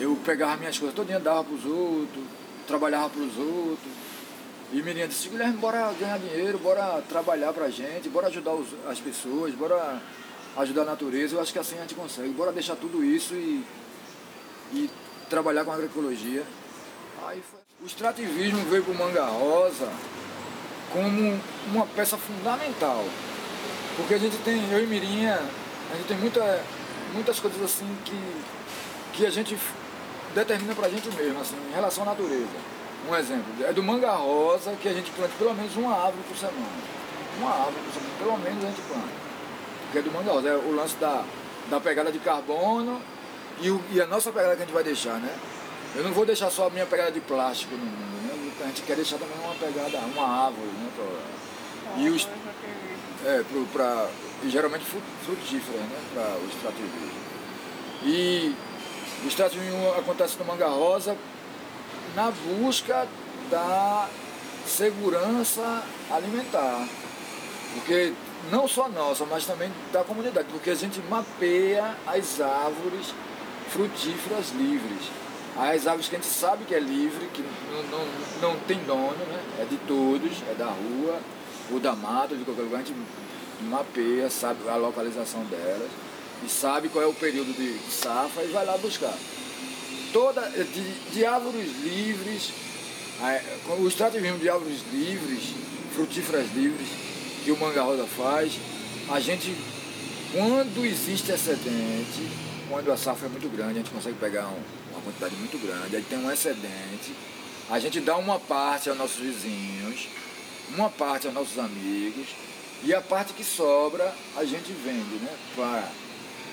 eu 0.00 0.16
pegava 0.24 0.56
minhas 0.56 0.78
coisas 0.78 0.94
todinha, 0.94 1.18
dava 1.18 1.44
para 1.44 1.54
os 1.54 1.64
outros, 1.64 2.24
trabalhava 2.66 3.10
para 3.10 3.22
os 3.22 3.36
outros. 3.38 3.92
E 4.72 4.82
menina 4.82 5.06
disse, 5.06 5.28
Guilherme, 5.28 5.56
bora 5.58 5.92
ganhar 5.98 6.18
dinheiro, 6.18 6.58
bora 6.58 7.00
trabalhar 7.08 7.52
pra 7.52 7.70
gente, 7.70 8.08
bora 8.08 8.26
ajudar 8.26 8.52
os, 8.52 8.66
as 8.88 8.98
pessoas, 8.98 9.54
bora 9.54 10.00
ajudar 10.56 10.82
a 10.82 10.86
natureza, 10.86 11.36
eu 11.36 11.40
acho 11.40 11.52
que 11.52 11.58
assim 11.58 11.76
a 11.76 11.82
gente 11.82 11.94
consegue, 11.94 12.30
bora 12.30 12.50
deixar 12.50 12.76
tudo 12.76 13.04
isso 13.04 13.34
e, 13.34 13.64
e 14.72 14.90
trabalhar 15.30 15.64
com 15.64 15.72
agroecologia. 15.72 16.42
Aí 17.26 17.42
foi. 17.48 17.60
O 17.82 17.86
extrativismo 17.86 18.64
veio 18.70 18.82
pro 18.82 18.94
Manga 18.94 19.24
Rosa 19.26 19.88
como 20.92 21.40
uma 21.72 21.86
peça 21.86 22.16
fundamental. 22.16 23.04
Porque 23.96 24.14
a 24.14 24.18
gente 24.18 24.36
tem, 24.38 24.72
eu 24.72 24.82
e 24.82 24.86
Mirinha, 24.86 25.38
a 25.92 25.96
gente 25.96 26.06
tem 26.06 26.16
muita, 26.16 26.64
muitas 27.12 27.38
coisas 27.38 27.62
assim 27.62 27.86
que, 28.04 28.42
que 29.12 29.26
a 29.26 29.30
gente 29.30 29.56
determina 30.36 30.74
para 30.74 30.86
a 30.86 30.90
gente 30.90 31.08
mesmo, 31.10 31.40
assim, 31.40 31.56
em 31.70 31.74
relação 31.74 32.02
à 32.04 32.06
natureza. 32.06 32.76
Um 33.08 33.14
exemplo, 33.16 33.44
é 33.64 33.72
do 33.72 33.82
manga 33.82 34.12
rosa 34.12 34.72
que 34.80 34.88
a 34.88 34.92
gente 34.92 35.10
planta 35.12 35.32
pelo 35.38 35.54
menos 35.54 35.74
uma 35.76 35.92
árvore 35.92 36.24
por 36.28 36.36
semana. 36.36 36.66
Uma 37.38 37.50
árvore 37.50 37.76
por 37.84 37.94
semana, 37.94 38.14
pelo 38.18 38.38
menos 38.38 38.64
a 38.64 38.66
gente 38.68 38.80
planta. 38.82 39.08
Porque 39.84 39.98
é 39.98 40.02
do 40.02 40.12
manga 40.12 40.32
rosa, 40.32 40.48
é 40.48 40.56
o 40.56 40.74
lance 40.74 40.96
da, 40.96 41.24
da 41.70 41.80
pegada 41.80 42.12
de 42.12 42.18
carbono 42.18 43.00
e, 43.60 43.70
o, 43.70 43.82
e 43.90 44.00
a 44.00 44.06
nossa 44.06 44.30
pegada 44.30 44.56
que 44.56 44.62
a 44.62 44.64
gente 44.66 44.74
vai 44.74 44.84
deixar, 44.84 45.18
né? 45.18 45.34
Eu 45.94 46.04
não 46.04 46.12
vou 46.12 46.26
deixar 46.26 46.50
só 46.50 46.66
a 46.66 46.70
minha 46.70 46.84
pegada 46.84 47.10
de 47.10 47.20
plástico 47.20 47.74
no 47.74 47.84
mundo, 47.84 48.26
né? 48.26 48.52
A 48.60 48.66
gente 48.66 48.82
quer 48.82 48.96
deixar 48.96 49.16
também 49.18 49.38
uma 49.42 49.54
pegada, 49.54 49.98
uma 49.98 50.46
árvore, 50.46 50.66
né? 50.66 50.90
Pra, 50.96 52.02
e 52.02 52.10
os, 52.10 52.28
é, 53.24 53.42
pro, 53.44 53.64
pra, 53.66 54.10
e 54.42 54.50
geralmente 54.50 54.84
frutíferas, 55.24 55.80
né? 55.80 55.98
Para 56.12 56.36
o 56.38 56.48
extrativismo. 56.48 57.26
E 58.04 58.54
o 59.24 59.28
extrativismo 59.28 59.90
acontece 59.98 60.38
no 60.38 60.44
Manga 60.44 60.68
Rosa 60.68 61.16
na 62.14 62.30
busca 62.30 63.06
da 63.50 64.08
segurança 64.66 65.82
alimentar. 66.10 66.88
Porque 67.74 68.12
não 68.50 68.66
só 68.66 68.88
nossa, 68.88 69.24
mas 69.26 69.44
também 69.44 69.70
da 69.92 70.02
comunidade, 70.02 70.48
porque 70.50 70.70
a 70.70 70.74
gente 70.74 71.00
mapeia 71.00 71.94
as 72.06 72.40
árvores 72.40 73.12
frutíferas 73.70 74.50
livres. 74.52 75.10
As 75.56 75.86
árvores 75.86 76.08
que 76.08 76.16
a 76.16 76.18
gente 76.18 76.30
sabe 76.30 76.64
que 76.64 76.74
é 76.74 76.80
livre, 76.80 77.26
que 77.32 77.42
não, 77.70 77.82
não, 77.84 78.52
não 78.52 78.60
tem 78.60 78.78
dono, 78.84 79.12
né? 79.12 79.42
é 79.60 79.64
de 79.64 79.76
todos, 79.78 80.32
é 80.50 80.54
da 80.54 80.66
rua, 80.66 81.18
ou 81.70 81.80
da 81.80 81.94
mata, 81.94 82.36
de 82.36 82.44
qualquer 82.44 82.62
lugar, 82.62 82.80
a 82.80 82.84
gente 82.84 82.96
mapeia, 83.62 84.28
sabe 84.28 84.68
a 84.68 84.76
localização 84.76 85.42
delas 85.44 86.05
e 86.44 86.48
sabe 86.48 86.88
qual 86.88 87.04
é 87.04 87.06
o 87.06 87.14
período 87.14 87.52
de 87.54 87.78
safra 87.90 88.44
e 88.44 88.48
vai 88.48 88.64
lá 88.64 88.76
buscar. 88.78 89.14
Toda, 90.12 90.42
de, 90.48 91.12
de 91.12 91.24
árvores 91.24 91.70
livres, 91.82 92.50
o 93.78 93.88
extrativismo 93.88 94.38
de 94.38 94.48
árvores 94.48 94.80
livres, 94.92 95.54
frutíferas 95.94 96.46
livres, 96.54 96.88
que 97.44 97.50
o 97.50 97.56
Manga 97.56 97.82
Rosa 97.82 98.06
faz, 98.06 98.58
a 99.08 99.20
gente, 99.20 99.54
quando 100.32 100.84
existe 100.84 101.30
excedente, 101.30 102.28
quando 102.68 102.90
a 102.90 102.96
safra 102.96 103.26
é 103.26 103.30
muito 103.30 103.48
grande, 103.48 103.72
a 103.72 103.82
gente 103.82 103.90
consegue 103.90 104.16
pegar 104.16 104.46
um, 104.48 104.62
uma 104.92 105.00
quantidade 105.02 105.34
muito 105.36 105.58
grande, 105.58 105.96
aí 105.96 106.02
tem 106.02 106.18
um 106.18 106.30
excedente, 106.30 107.14
a 107.70 107.78
gente 107.78 108.00
dá 108.00 108.16
uma 108.16 108.38
parte 108.38 108.88
aos 108.88 108.98
nossos 108.98 109.16
vizinhos, 109.16 110.08
uma 110.74 110.90
parte 110.90 111.26
aos 111.26 111.34
nossos 111.34 111.58
amigos, 111.58 112.28
e 112.84 112.94
a 112.94 113.00
parte 113.00 113.32
que 113.32 113.44
sobra 113.44 114.12
a 114.36 114.44
gente 114.44 114.72
vende, 114.72 115.16
né? 115.22 115.34
Para 115.54 115.88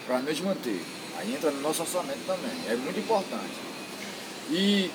nos 0.07 0.39
manter. 0.41 0.81
Aí 1.17 1.35
entra 1.35 1.51
no 1.51 1.61
nosso 1.61 1.81
orçamento 1.81 2.25
também, 2.25 2.51
é 2.67 2.75
muito 2.75 2.99
importante. 2.99 3.55
E 4.49 4.91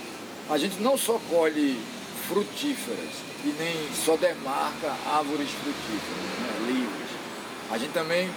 a 0.50 0.58
gente 0.58 0.80
não 0.80 0.96
só 0.96 1.18
colhe 1.30 1.80
frutíferas, 2.28 3.28
e 3.44 3.54
nem 3.58 3.88
só 3.94 4.16
demarca 4.16 4.94
árvores 5.06 5.48
frutíferas, 5.50 6.18
né, 6.40 6.66
livres. 6.66 7.08
A 7.70 7.78
gente 7.78 7.92
também 7.92 8.30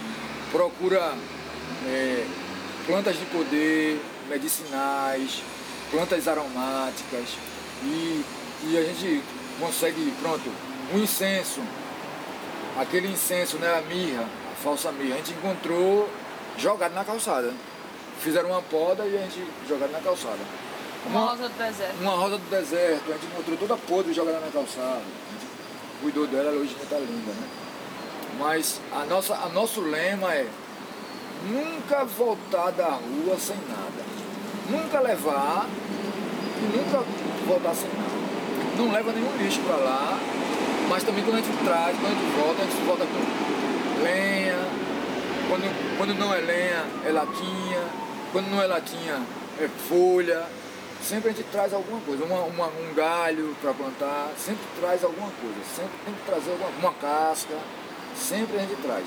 procura 0.52 1.16
é, 1.88 2.26
plantas 2.86 3.18
de 3.18 3.26
poder, 3.26 4.02
medicinais, 4.30 5.42
plantas 5.90 6.28
aromáticas 6.28 7.30
e, 7.84 8.24
e 8.64 8.78
a 8.78 8.84
gente 8.84 9.24
consegue, 9.60 10.14
pronto, 10.22 10.50
um 10.94 11.00
incenso, 11.00 11.62
aquele 12.80 13.08
incenso, 13.08 13.58
né, 13.58 13.78
a 13.78 13.82
mirra, 13.82 14.28
a 14.52 14.56
falsa 14.56 14.92
mirra, 14.92 15.16
a 15.16 15.18
gente 15.18 15.34
encontrou 15.34 16.10
jogado 16.62 16.94
na 16.94 17.04
calçada. 17.04 17.52
Fizeram 18.20 18.50
uma 18.50 18.62
poda 18.62 19.06
e 19.06 19.18
a 19.18 19.22
gente 19.22 19.44
jogado 19.68 19.92
na 19.92 20.00
calçada. 20.00 20.40
Uma, 21.08 21.32
rosa 21.32 21.50
do 21.50 21.58
deserto. 21.58 21.96
Uma 22.00 22.12
rosa 22.12 22.38
do 22.38 22.50
deserto, 22.50 23.10
a 23.10 23.14
gente 23.14 23.26
encontrou 23.26 23.58
toda 23.58 23.78
podre 23.78 24.14
jogada 24.14 24.40
na 24.40 24.52
calçada. 24.52 24.98
A 24.98 25.34
gente 25.34 25.48
cuidou 26.02 26.28
dela, 26.28 26.52
hoje 26.52 26.76
está 26.82 26.98
linda, 26.98 27.32
né? 27.32 27.48
Mas 28.38 28.80
a 28.92 29.06
nossa, 29.06 29.34
a 29.36 29.50
nosso 29.50 29.82
lema 29.82 30.34
é 30.34 30.48
nunca 31.50 32.06
voltar 32.06 32.72
da 32.72 32.90
rua 32.90 33.38
sem 33.40 33.58
nada. 33.68 34.12
Nunca 34.70 35.00
levar 35.00 35.68
e 36.60 36.78
nunca 36.78 37.04
voltar 37.48 37.74
sem 37.74 37.90
nada. 37.90 38.22
Não 38.78 38.92
leva 38.92 39.12
nenhum 39.12 39.36
lixo 39.38 39.60
para 39.62 39.76
lá, 39.78 40.20
mas 40.88 41.04
também 41.04 41.24
quando 41.24 41.38
a 41.38 41.42
gente 41.42 41.66
traz, 41.66 41.98
quando 41.98 42.12
a 42.12 42.16
gente 42.16 42.36
volta, 42.38 42.62
a 42.62 42.66
gente 42.66 42.86
volta 42.86 43.06
com 43.06 44.04
lenha. 44.04 44.91
Quando, 45.52 45.98
quando 45.98 46.14
não 46.18 46.34
é 46.34 46.40
lenha, 46.40 46.86
é 47.06 47.12
latinha. 47.12 47.84
Quando 48.32 48.48
não 48.50 48.62
é 48.62 48.68
latinha, 48.68 49.22
é 49.60 49.68
folha 49.90 50.48
sempre 51.04 51.32
a 51.32 51.34
gente 51.34 51.48
traz 51.52 51.74
alguma 51.74 52.00
coisa, 52.02 52.24
uma, 52.24 52.42
uma, 52.42 52.68
um 52.68 52.94
galho 52.94 53.56
para 53.60 53.74
plantar, 53.74 54.32
sempre 54.38 54.64
traz 54.80 55.04
alguma 55.04 55.30
coisa, 55.32 55.58
sempre 55.76 55.92
tem 56.06 56.14
que 56.14 56.26
trazer 56.26 56.52
alguma 56.52 56.70
uma 56.80 56.94
casca, 56.94 57.58
sempre 58.16 58.58
a 58.58 58.62
gente 58.62 58.76
traz. 58.82 59.04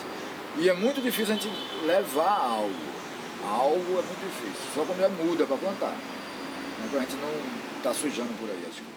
E 0.58 0.68
é 0.68 0.74
muito 0.74 1.00
difícil 1.00 1.34
a 1.34 1.36
gente 1.38 1.50
levar 1.86 2.38
algo. 2.38 2.94
Algo 3.46 3.90
é 3.90 4.02
muito 4.02 4.24
difícil, 4.26 4.62
só 4.74 4.84
quando 4.84 5.02
é 5.02 5.08
muda 5.08 5.46
para 5.46 5.56
plantar. 5.56 5.94
Então 6.84 6.98
a 6.98 7.02
gente 7.02 7.16
não 7.16 7.30
está 7.76 7.94
sujando 7.94 8.32
por 8.38 8.48
aí 8.48 8.66
as 8.68 8.74
coisas. 8.74 8.93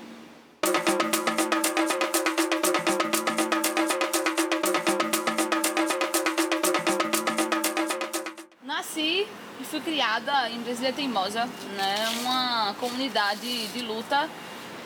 Nasci 8.88 9.28
e 9.60 9.64
fui 9.64 9.82
criada 9.82 10.50
em 10.50 10.62
Brasília 10.62 10.94
Teimosa, 10.94 11.46
né? 11.76 12.10
uma 12.22 12.74
comunidade 12.80 13.68
de 13.68 13.82
luta 13.82 14.30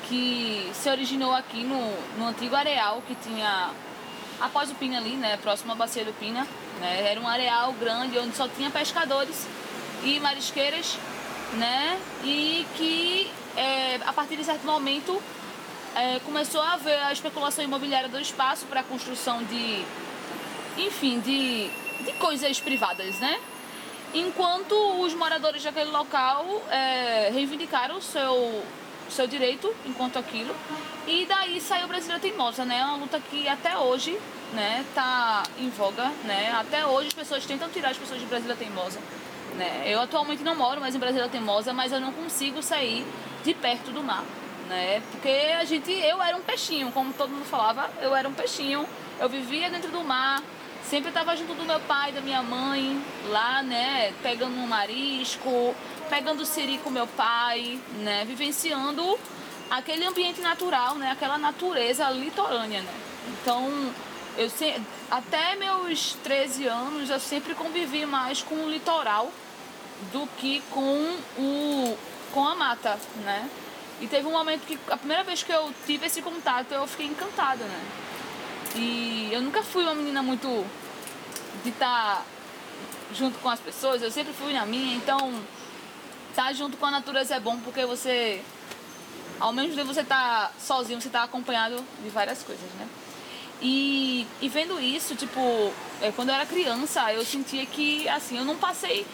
que 0.08 0.72
se 0.74 0.90
originou 0.90 1.34
aqui 1.34 1.64
no, 1.64 1.80
no 2.18 2.28
antigo 2.28 2.56
areal 2.56 3.02
que 3.08 3.14
tinha 3.16 3.70
após 4.40 4.72
o 4.72 4.76
Pina 4.76 4.98
ali, 4.98 5.12
né, 5.12 5.38
próximo 5.38 5.72
à 5.74 5.76
bacia 5.76 6.04
do 6.04 6.12
Pina, 6.14 6.48
né, 6.80 7.12
era 7.12 7.22
um 7.22 7.28
areal 7.28 7.74
grande 7.74 8.18
onde 8.18 8.36
só 8.36 8.48
tinha 8.48 8.72
pescadores 8.72 9.48
e 10.04 10.20
marisqueiras, 10.20 10.98
né, 11.54 12.00
e 12.24 12.66
que 12.76 13.30
é, 13.56 14.00
a 14.04 14.12
partir 14.12 14.38
de 14.38 14.44
certo 14.44 14.66
momento 14.66 15.22
é, 15.96 16.20
começou 16.22 16.60
a 16.60 16.74
haver 16.74 17.00
a 17.04 17.14
especulação 17.14 17.64
imobiliária 17.64 18.10
do 18.10 18.20
espaço 18.20 18.66
para 18.66 18.80
a 18.80 18.84
construção 18.84 19.44
de, 19.44 19.86
enfim, 20.76 21.20
de, 21.20 21.70
de 22.04 22.12
coisas 22.14 22.60
privadas, 22.60 23.20
né, 23.20 23.40
enquanto 24.14 24.74
os 25.02 25.14
moradores 25.14 25.64
daquele 25.64 25.92
local 25.92 26.46
é, 26.70 27.30
reivindicaram 27.32 27.98
o 27.98 28.02
seu, 28.02 28.64
seu 29.10 29.28
direito 29.28 29.74
enquanto 29.86 30.18
aquilo. 30.20 30.56
E 31.08 31.26
daí 31.26 31.60
saiu 31.60 31.88
Brasília 31.88 32.20
Teimosa, 32.20 32.64
né? 32.64 32.80
É 32.80 32.86
uma 32.86 32.98
luta 32.98 33.20
que 33.20 33.48
até 33.48 33.78
hoje 33.78 34.20
né, 34.54 34.86
tá 34.94 35.44
em 35.58 35.70
voga, 35.70 36.12
né? 36.26 36.52
Até 36.52 36.86
hoje 36.86 37.08
as 37.08 37.14
pessoas 37.14 37.46
tentam 37.46 37.70
tirar 37.70 37.90
as 37.90 37.98
pessoas 37.98 38.20
de 38.20 38.26
Brasília 38.26 38.56
Teimosa. 38.56 39.00
Né? 39.56 39.84
Eu 39.86 40.00
atualmente 40.00 40.44
não 40.44 40.56
moro 40.56 40.80
mais 40.80 40.96
em 40.96 41.00
Brasília 41.00 41.28
Teimosa, 41.28 41.74
mas 41.74 41.92
eu 41.92 42.00
não 42.00 42.12
consigo 42.12 42.62
sair 42.62 43.06
de 43.44 43.54
perto 43.54 43.92
do 43.92 44.04
mar. 44.04 44.24
Né? 44.70 45.02
Porque 45.12 45.30
a 45.60 45.64
gente, 45.66 45.92
eu 45.92 46.22
era 46.22 46.38
um 46.38 46.42
peixinho, 46.42 46.92
como 46.92 47.12
todo 47.14 47.30
mundo 47.30 47.46
falava, 47.46 47.90
eu 48.02 48.16
era 48.16 48.28
um 48.28 48.34
peixinho. 48.34 48.86
Eu 49.20 49.30
vivia 49.30 49.70
dentro 49.70 49.92
do 49.92 50.04
mar, 50.04 50.42
sempre 50.90 51.10
estava 51.10 51.36
junto 51.36 51.54
do 51.54 51.64
meu 51.64 51.80
pai, 51.82 52.12
da 52.12 52.22
minha 52.22 52.42
mãe, 52.42 53.02
lá, 53.30 53.62
né, 53.64 54.14
pegando 54.22 54.56
um 54.56 54.68
marisco, 54.68 55.76
pegando 56.10 56.46
siri 56.46 56.78
com 56.80 56.90
meu 56.90 57.08
pai, 57.08 57.80
né, 58.00 58.26
vivenciando 58.26 59.18
aquele 59.70 60.06
ambiente 60.06 60.42
natural, 60.42 60.96
né, 60.96 61.12
aquela 61.12 61.38
natureza 61.38 62.10
litorânea, 62.10 62.82
né. 62.82 62.94
Então, 63.30 63.94
eu 64.38 64.50
se, 64.50 64.82
até 65.10 65.56
meus 65.56 66.14
13 66.24 66.68
anos 66.68 67.10
eu 67.10 67.20
sempre 67.20 67.54
convivi 67.54 68.06
mais 68.06 68.42
com 68.42 68.56
o 68.56 68.70
litoral 68.70 69.32
do 70.12 70.28
que 70.38 70.62
com 70.72 71.18
o 71.38 71.98
com 72.34 72.48
a 72.48 72.56
mata, 72.56 72.98
né? 73.26 73.50
E 74.00 74.08
teve 74.08 74.26
um 74.26 74.32
momento 74.32 74.66
que 74.66 74.80
a 74.90 74.96
primeira 74.96 75.24
vez 75.24 75.44
que 75.44 75.52
eu 75.52 75.72
tive 75.86 76.08
esse 76.08 76.22
contato 76.22 76.72
eu 76.72 76.88
fiquei 76.88 77.06
encantada, 77.06 77.64
né? 77.66 77.82
E 78.76 79.30
eu 79.32 79.42
nunca 79.42 79.64
fui 79.64 79.84
uma 79.84 79.96
menina 79.96 80.22
muito 80.24 80.66
de 81.64 81.70
estar 81.70 82.18
tá 82.18 82.26
junto 83.14 83.38
com 83.40 83.50
as 83.50 83.60
pessoas, 83.60 84.02
eu 84.02 84.12
sempre 84.12 84.34
fui 84.34 84.54
na 84.54 84.66
minha, 84.66 84.96
então 84.96 85.34
estar 86.30 86.46
tá 86.46 86.54
junto 86.54 86.78
com 86.78 86.86
a 86.86 86.92
natureza 86.92 87.36
é 87.36 87.40
bom 87.40 87.60
porque 87.60 87.86
você, 87.86 88.42
ao 89.40 89.52
menos 89.52 89.76
de 89.76 89.84
você 89.84 90.04
tá 90.04 90.52
sozinho, 90.60 91.02
você 91.02 91.08
está 91.08 91.24
acompanhado 91.24 91.84
de 92.02 92.10
várias 92.10 92.42
coisas, 92.44 92.70
né? 92.80 92.88
E, 93.62 94.26
e 94.42 94.50
vendo 94.50 94.80
isso, 94.80 95.16
tipo, 95.16 95.40
é, 96.02 96.12
quando 96.12 96.30
eu 96.30 96.36
era 96.36 96.46
criança, 96.48 97.14
eu 97.14 97.24
sentia 97.24 97.64
que, 97.66 98.10
assim, 98.10 98.38
eu 98.38 98.44
não 98.44 98.56
passei 98.56 99.06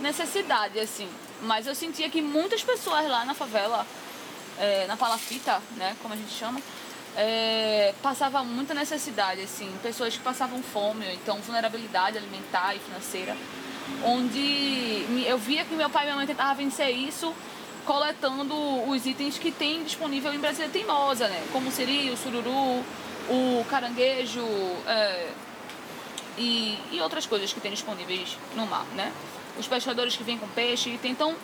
necessidade, 0.00 0.78
assim, 0.78 1.08
mas 1.42 1.66
eu 1.66 1.74
sentia 1.74 2.08
que 2.08 2.22
muitas 2.22 2.62
pessoas 2.62 3.08
lá 3.08 3.24
na 3.24 3.34
favela, 3.34 3.84
é, 4.58 4.86
na 4.86 4.96
palafita, 4.96 5.60
né, 5.76 5.96
como 6.00 6.14
a 6.14 6.16
gente 6.16 6.30
chama, 6.30 6.60
é, 7.16 7.94
passava 8.02 8.44
muita 8.44 8.74
necessidade, 8.74 9.40
assim, 9.40 9.72
pessoas 9.82 10.14
que 10.14 10.22
passavam 10.22 10.62
fome, 10.62 11.06
então 11.14 11.38
vulnerabilidade 11.38 12.18
alimentar 12.18 12.74
e 12.74 12.78
financeira. 12.78 13.36
onde 14.04 15.24
eu 15.26 15.38
via 15.38 15.64
que 15.64 15.74
meu 15.74 15.88
pai 15.88 16.02
e 16.02 16.06
minha 16.06 16.16
mãe 16.16 16.26
tentavam 16.26 16.56
vencer 16.56 16.90
isso 16.90 17.32
coletando 17.84 18.54
os 18.90 19.06
itens 19.06 19.38
que 19.38 19.50
tem 19.52 19.84
disponível 19.84 20.34
em 20.34 20.38
Brasília 20.38 20.68
Teimosa, 20.68 21.28
né? 21.28 21.46
Como 21.52 21.70
siri, 21.70 22.10
o 22.10 22.16
sururu, 22.16 22.84
o 23.30 23.64
caranguejo 23.70 24.44
é, 24.86 25.28
e, 26.36 26.78
e 26.90 27.00
outras 27.00 27.24
coisas 27.26 27.52
que 27.52 27.60
tem 27.60 27.70
disponíveis 27.70 28.36
no 28.56 28.66
mar, 28.66 28.84
né? 28.96 29.12
Os 29.56 29.68
pescadores 29.68 30.16
que 30.16 30.24
vêm 30.24 30.36
com 30.36 30.48
peixe 30.48 30.98
tentam, 31.00 31.34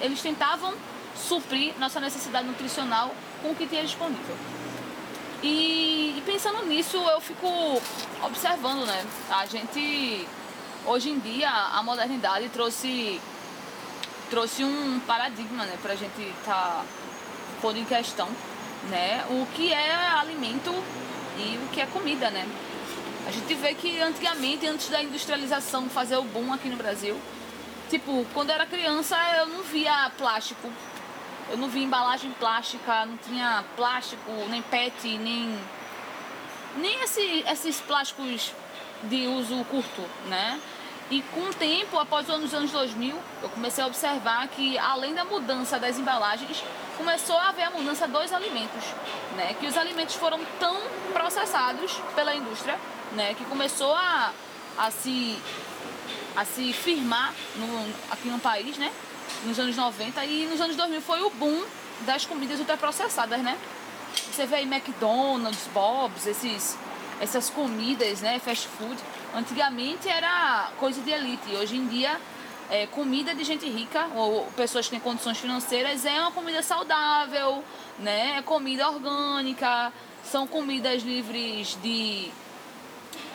eles 0.00 0.22
tentavam 0.22 0.74
suprir 1.14 1.74
nossa 1.78 2.00
necessidade 2.00 2.46
nutricional 2.48 3.14
com 3.42 3.50
o 3.50 3.54
que 3.54 3.66
tinha 3.66 3.82
disponível. 3.82 4.36
E, 5.42 6.14
e, 6.18 6.22
pensando 6.26 6.64
nisso, 6.66 6.96
eu 6.96 7.20
fico 7.20 7.48
observando, 8.22 8.84
né? 8.86 9.04
A 9.30 9.46
gente, 9.46 10.26
hoje 10.84 11.10
em 11.10 11.18
dia, 11.18 11.50
a 11.50 11.82
modernidade 11.82 12.48
trouxe, 12.50 13.20
trouxe 14.28 14.62
um 14.62 15.00
paradigma, 15.00 15.64
né? 15.64 15.78
Pra 15.80 15.94
gente 15.94 16.20
estar 16.20 16.52
tá 16.52 16.84
pondo 17.62 17.78
em 17.78 17.84
questão, 17.84 18.28
né? 18.90 19.24
O 19.30 19.46
que 19.54 19.72
é 19.72 19.96
alimento 20.08 20.70
e 21.38 21.58
o 21.64 21.68
que 21.72 21.80
é 21.80 21.86
comida, 21.86 22.30
né? 22.30 22.46
A 23.26 23.30
gente 23.30 23.54
vê 23.54 23.74
que 23.74 23.98
antigamente, 24.00 24.66
antes 24.66 24.88
da 24.88 25.02
industrialização 25.02 25.88
fazer 25.88 26.16
o 26.16 26.22
boom 26.22 26.52
aqui 26.52 26.68
no 26.68 26.76
Brasil, 26.76 27.18
tipo, 27.88 28.26
quando 28.34 28.50
eu 28.50 28.56
era 28.56 28.66
criança 28.66 29.16
eu 29.38 29.46
não 29.46 29.62
via 29.62 30.10
plástico 30.18 30.70
eu 31.50 31.56
não 31.58 31.68
vi 31.68 31.82
embalagem 31.82 32.30
plástica, 32.38 33.04
não 33.04 33.16
tinha 33.16 33.64
plástico, 33.76 34.30
nem 34.48 34.62
PET, 34.62 35.18
nem. 35.18 35.58
Nem 36.76 37.02
esse, 37.02 37.44
esses 37.48 37.80
plásticos 37.80 38.52
de 39.02 39.26
uso 39.26 39.64
curto, 39.64 40.02
né? 40.26 40.60
E 41.10 41.22
com 41.34 41.40
o 41.40 41.52
tempo, 41.52 41.98
após 41.98 42.28
os 42.28 42.54
anos 42.54 42.70
2000, 42.70 43.18
eu 43.42 43.48
comecei 43.48 43.82
a 43.82 43.88
observar 43.88 44.46
que, 44.46 44.78
além 44.78 45.12
da 45.12 45.24
mudança 45.24 45.76
das 45.76 45.98
embalagens, 45.98 46.62
começou 46.96 47.36
a 47.36 47.48
haver 47.48 47.64
a 47.64 47.70
mudança 47.70 48.06
dos 48.06 48.32
alimentos, 48.32 48.84
né? 49.36 49.56
Que 49.58 49.66
os 49.66 49.76
alimentos 49.76 50.14
foram 50.14 50.38
tão 50.60 50.80
processados 51.12 52.00
pela 52.14 52.32
indústria, 52.32 52.78
né? 53.12 53.34
Que 53.34 53.44
começou 53.46 53.92
a, 53.92 54.32
a, 54.78 54.90
se, 54.92 55.36
a 56.36 56.44
se 56.44 56.72
firmar 56.72 57.34
no, 57.56 57.92
aqui 58.12 58.28
no 58.28 58.38
país, 58.38 58.78
né? 58.78 58.92
Nos 59.44 59.58
anos 59.58 59.76
90 59.76 60.24
e 60.24 60.46
nos 60.46 60.60
anos 60.60 60.76
2000 60.76 61.00
foi 61.02 61.22
o 61.22 61.30
boom 61.30 61.64
das 62.00 62.24
comidas 62.24 62.58
ultraprocessadas, 62.58 63.40
né? 63.40 63.56
Você 64.32 64.46
vê 64.46 64.56
aí 64.56 64.64
McDonald's, 64.64 65.68
Bob's, 65.72 66.26
esses, 66.26 66.76
essas 67.20 67.50
comidas, 67.50 68.20
né, 68.20 68.38
fast 68.38 68.66
food. 68.68 68.96
Antigamente 69.34 70.08
era 70.08 70.70
coisa 70.78 71.00
de 71.00 71.10
elite, 71.10 71.54
hoje 71.54 71.76
em 71.76 71.86
dia 71.86 72.18
é, 72.70 72.86
comida 72.86 73.34
de 73.34 73.42
gente 73.42 73.68
rica 73.68 74.06
ou 74.14 74.46
pessoas 74.56 74.86
que 74.86 74.92
têm 74.92 75.00
condições 75.00 75.38
financeiras 75.38 76.06
é 76.06 76.20
uma 76.20 76.30
comida 76.30 76.62
saudável, 76.62 77.64
né? 77.98 78.38
É 78.38 78.42
comida 78.42 78.88
orgânica, 78.88 79.92
são 80.22 80.46
comidas 80.46 81.02
livres 81.02 81.76
de 81.82 82.30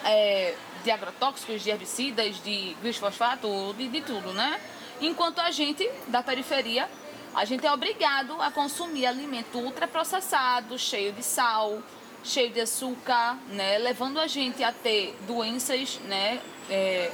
é, 0.06 0.56
de 0.84 0.92
agrotóxicos, 0.92 1.64
de 1.64 1.70
herbicidas, 1.70 2.42
de 2.42 2.78
glisfosfato, 2.82 3.76
de, 3.78 3.90
de 3.90 4.02
tudo, 4.02 4.32
né? 4.32 4.60
Enquanto 5.02 5.40
a 5.40 5.52
gente, 5.52 5.90
da 6.08 6.24
periferia, 6.24 6.90
a 7.34 7.44
gente 7.44 7.66
é 7.66 7.72
obrigado 7.72 8.42
a 8.42 8.50
consumir 8.50 9.06
alimento 9.06 9.58
ultraprocessado, 9.58 10.80
cheio 10.80 11.12
de 11.12 11.22
sal, 11.22 11.82
cheio 12.24 12.50
de 12.50 12.62
açúcar, 12.62 13.38
né? 13.50 13.78
Levando 13.78 14.20
a 14.20 14.28
gente 14.28 14.64
a 14.64 14.72
ter 14.72 15.16
doenças, 15.28 16.00
né? 16.06 16.40
É, 16.70 17.12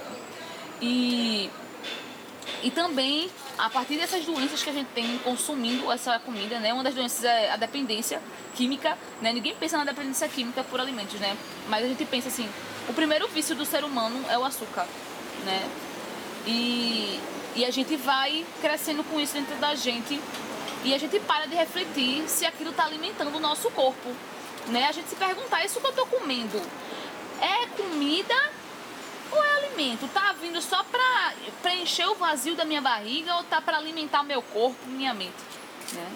e, 0.80 1.50
e 2.62 2.70
também, 2.70 3.30
a 3.58 3.70
partir 3.70 3.98
dessas 3.98 4.24
doenças 4.24 4.62
que 4.62 4.70
a 4.70 4.74
gente 4.74 4.90
tem 4.90 5.18
consumindo 5.20 5.92
essa 5.92 6.20
comida, 6.20 6.60
né? 6.60 6.72
Uma 6.72 6.84
das 6.84 6.94
doenças 6.94 7.24
é 7.24 7.52
a 7.52 7.58
dependência 7.58 8.22
química, 8.56 8.96
né? 9.22 9.34
Ninguém 9.34 9.56
pensa 9.56 9.78
na 9.78 9.86
dependência 9.86 10.28
química 10.30 10.64
por 10.64 10.80
alimentos, 10.80 11.20
né? 11.20 11.36
Mas 11.68 11.84
a 11.84 11.88
gente 11.88 12.06
pensa 12.06 12.28
assim, 12.28 12.48
o 12.88 12.94
primeiro 12.94 13.28
vício 13.28 13.56
do 13.56 13.66
ser 13.66 13.84
humano 13.84 14.24
é 14.30 14.38
o 14.38 14.46
açúcar, 14.46 14.88
né? 15.46 15.68
E 16.46 17.20
e 17.56 17.66
a 17.66 17.72
gente 17.72 17.96
vai 17.96 18.46
crescendo 18.62 19.04
com 19.04 19.20
isso 19.20 19.34
dentro 19.34 19.56
da 19.58 19.76
gente 19.76 20.20
e 20.84 20.94
a 20.94 20.98
gente 20.98 21.20
para 21.20 21.46
de 21.46 21.56
refletir 21.56 22.28
se 22.28 22.46
aquilo 22.46 22.72
está 22.72 22.86
alimentando 22.86 23.36
o 23.36 23.40
nosso 23.40 23.70
corpo. 23.72 24.10
Né? 24.68 24.88
A 24.88 24.92
gente 24.92 25.10
se 25.10 25.16
perguntar, 25.16 25.64
isso 25.66 25.80
que 25.80 25.86
eu 25.86 25.92
estou 25.92 26.06
comendo 26.08 26.62
é 27.40 27.68
comida 27.68 28.36
ou 29.32 29.44
é 29.44 29.58
alimento? 29.58 30.08
Tá 30.14 30.34
vindo 30.40 30.62
só 30.62 30.84
para 30.84 31.34
preencher 31.62 32.06
o 32.06 32.16
vazio 32.16 32.56
da 32.56 32.66
minha 32.66 32.82
barriga 32.82 33.36
ou 33.36 33.44
tá 33.44 33.62
para 33.62 33.78
alimentar 33.78 34.24
meu 34.24 34.42
corpo, 34.42 34.78
minha 34.88 35.14
mente? 35.14 35.34
Né? 35.94 36.08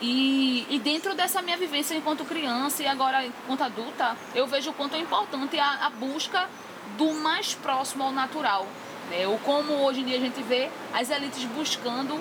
E, 0.00 0.66
e 0.70 0.78
dentro 0.78 1.14
dessa 1.14 1.42
minha 1.42 1.58
vivência 1.58 1.94
enquanto 1.94 2.24
criança 2.24 2.82
e 2.82 2.86
agora 2.86 3.26
enquanto 3.26 3.62
adulta, 3.62 4.16
eu 4.34 4.46
vejo 4.46 4.70
o 4.70 4.74
quanto 4.74 4.96
é 4.96 4.98
importante 4.98 5.58
a, 5.58 5.86
a 5.86 5.90
busca 5.90 6.48
do 6.96 7.12
mais 7.12 7.54
próximo 7.54 8.04
ao 8.04 8.12
natural. 8.12 8.66
Né? 9.10 9.26
Ou 9.26 9.38
como 9.38 9.72
hoje 9.84 10.00
em 10.00 10.04
dia 10.04 10.16
a 10.16 10.20
gente 10.20 10.40
vê 10.42 10.70
as 10.94 11.10
elites 11.10 11.44
buscando 11.44 12.18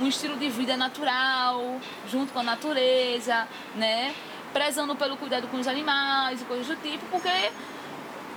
um 0.00 0.06
estilo 0.06 0.36
de 0.36 0.48
vida 0.48 0.76
natural, 0.76 1.80
junto 2.10 2.32
com 2.32 2.40
a 2.40 2.42
natureza, 2.42 3.46
né? 3.76 4.14
prezando 4.52 4.94
pelo 4.94 5.16
cuidado 5.16 5.48
com 5.48 5.58
os 5.58 5.66
animais 5.66 6.40
e 6.40 6.44
coisas 6.44 6.66
do 6.66 6.76
tipo, 6.76 7.04
porque, 7.10 7.50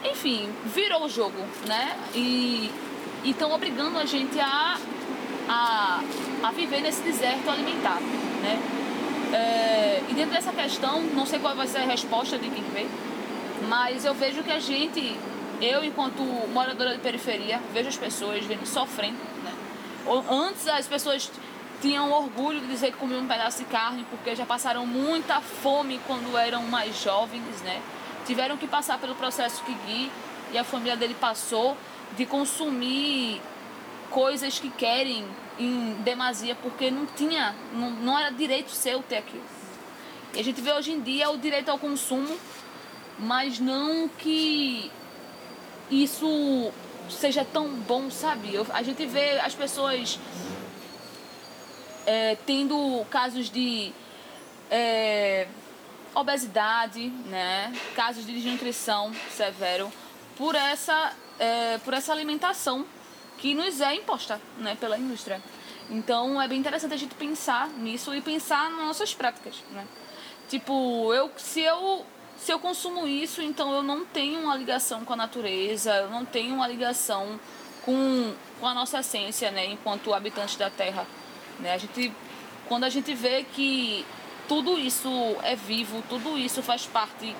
enfim, 0.09 0.49
virou 0.65 1.03
o 1.03 1.09
jogo, 1.09 1.37
né? 1.67 1.97
E 2.13 2.71
estão 3.23 3.51
obrigando 3.51 3.97
a 3.97 4.05
gente 4.05 4.39
a, 4.39 4.77
a, 5.47 6.01
a 6.43 6.51
viver 6.51 6.81
nesse 6.81 7.01
deserto 7.03 7.49
alimentar, 7.49 7.99
né? 8.41 8.59
É, 9.33 10.03
e 10.09 10.13
dentro 10.13 10.31
dessa 10.31 10.53
questão, 10.53 11.01
não 11.01 11.25
sei 11.25 11.39
qual 11.39 11.55
vai 11.55 11.67
ser 11.67 11.79
a 11.79 11.85
resposta 11.85 12.37
de 12.37 12.49
quem 12.49 12.63
vê, 12.73 12.87
mas 13.67 14.05
eu 14.05 14.13
vejo 14.13 14.43
que 14.43 14.51
a 14.51 14.59
gente 14.59 15.17
eu, 15.61 15.83
enquanto 15.83 16.21
moradora 16.53 16.93
de 16.93 16.99
periferia, 16.99 17.61
vejo 17.73 17.89
as 17.89 17.97
pessoas 17.97 18.43
sofrendo. 18.65 19.17
Né? 19.43 19.53
Antes 20.29 20.67
as 20.67 20.87
pessoas 20.87 21.31
tinham 21.81 22.11
orgulho 22.11 22.59
de 22.61 22.67
dizer 22.67 22.91
que 22.91 22.97
comiam 22.97 23.21
um 23.21 23.27
pedaço 23.27 23.59
de 23.59 23.65
carne 23.65 24.05
porque 24.09 24.35
já 24.35 24.45
passaram 24.45 24.85
muita 24.85 25.41
fome 25.41 25.99
quando 26.07 26.37
eram 26.37 26.63
mais 26.63 27.01
jovens, 27.01 27.61
né? 27.63 27.81
Tiveram 28.25 28.57
que 28.57 28.67
passar 28.67 28.97
pelo 28.97 29.13
processo 29.15 29.63
que 29.63 29.73
Gui 29.85 30.11
e 30.51 30.57
a 30.57 30.63
família 30.63 30.95
dele 30.95 31.15
passou 31.19 31.77
de 32.17 32.25
consumir 32.25 33.41
coisas 34.09 34.59
que 34.59 34.69
querem 34.69 35.25
em 35.59 35.93
demasia 36.03 36.55
porque 36.55 36.89
não 36.89 37.05
tinha, 37.05 37.55
não, 37.73 37.91
não 37.91 38.17
era 38.17 38.31
direito 38.31 38.71
seu 38.71 39.03
ter 39.03 39.17
aquilo. 39.17 39.43
E 40.33 40.39
a 40.39 40.43
gente 40.43 40.61
vê 40.61 40.71
hoje 40.71 40.91
em 40.91 41.01
dia 41.01 41.29
o 41.29 41.37
direito 41.37 41.69
ao 41.69 41.77
consumo, 41.77 42.35
mas 43.19 43.59
não 43.59 44.07
que 44.07 44.91
isso 45.89 46.71
seja 47.09 47.45
tão 47.45 47.69
bom, 47.69 48.09
sabe? 48.09 48.53
Eu, 48.53 48.65
a 48.73 48.81
gente 48.81 49.05
vê 49.05 49.39
as 49.39 49.53
pessoas 49.53 50.19
é, 52.05 52.35
tendo 52.45 53.05
casos 53.09 53.49
de 53.49 53.91
é, 54.69 55.47
obesidade, 56.13 57.07
né? 57.27 57.73
Casos 57.95 58.25
de 58.25 58.33
desnutrição 58.33 59.11
severo 59.31 59.91
por 60.37 60.55
essa, 60.55 61.13
é, 61.39 61.77
por 61.79 61.93
essa 61.93 62.11
alimentação 62.11 62.85
que 63.37 63.53
nos 63.53 63.81
é 63.81 63.95
imposta 63.95 64.39
né, 64.57 64.77
pela 64.79 64.97
indústria. 64.97 65.41
Então 65.89 66.41
é 66.41 66.47
bem 66.47 66.59
interessante 66.59 66.93
a 66.93 66.97
gente 66.97 67.13
pensar 67.15 67.69
nisso 67.69 68.13
e 68.15 68.21
pensar 68.21 68.69
nas 68.71 68.85
nossas 68.85 69.13
práticas, 69.13 69.63
né? 69.71 69.85
Tipo, 70.47 71.13
eu, 71.13 71.31
se 71.37 71.61
eu 71.61 72.05
se 72.37 72.51
eu 72.51 72.59
consumo 72.59 73.07
isso, 73.07 73.41
então 73.41 73.73
eu 73.73 73.81
não 73.81 74.05
tenho 74.05 74.41
uma 74.41 74.55
ligação 74.55 75.05
com 75.05 75.13
a 75.13 75.15
natureza, 75.15 75.93
eu 75.95 76.09
não 76.09 76.25
tenho 76.25 76.55
uma 76.55 76.67
ligação 76.67 77.39
com, 77.83 78.33
com 78.59 78.67
a 78.67 78.73
nossa 78.73 78.99
essência, 78.99 79.51
né, 79.51 79.65
enquanto 79.65 80.13
habitantes 80.13 80.55
da 80.55 80.69
Terra. 80.69 81.07
Né? 81.59 81.73
A 81.73 81.77
gente, 81.77 82.11
quando 82.67 82.83
a 82.83 82.89
gente 82.89 83.13
vê 83.13 83.43
que 83.43 84.05
tudo 84.47 84.77
isso 84.77 85.09
é 85.43 85.55
vivo, 85.55 86.03
tudo 86.09 86.37
isso 86.37 86.61
faz 86.61 86.85
parte 86.85 87.35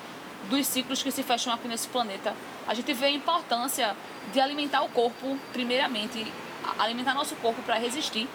dos 0.48 0.66
ciclos 0.66 1.02
que 1.02 1.10
se 1.10 1.22
fecham 1.22 1.52
aqui 1.52 1.68
nesse 1.68 1.88
planeta, 1.88 2.34
a 2.66 2.74
gente 2.74 2.92
vê 2.92 3.06
a 3.06 3.10
importância 3.10 3.96
de 4.32 4.40
alimentar 4.40 4.82
o 4.82 4.88
corpo, 4.88 5.38
primeiramente, 5.52 6.32
alimentar 6.78 7.14
nosso 7.14 7.36
corpo 7.36 7.62
para 7.62 7.76
resistir, 7.76 8.28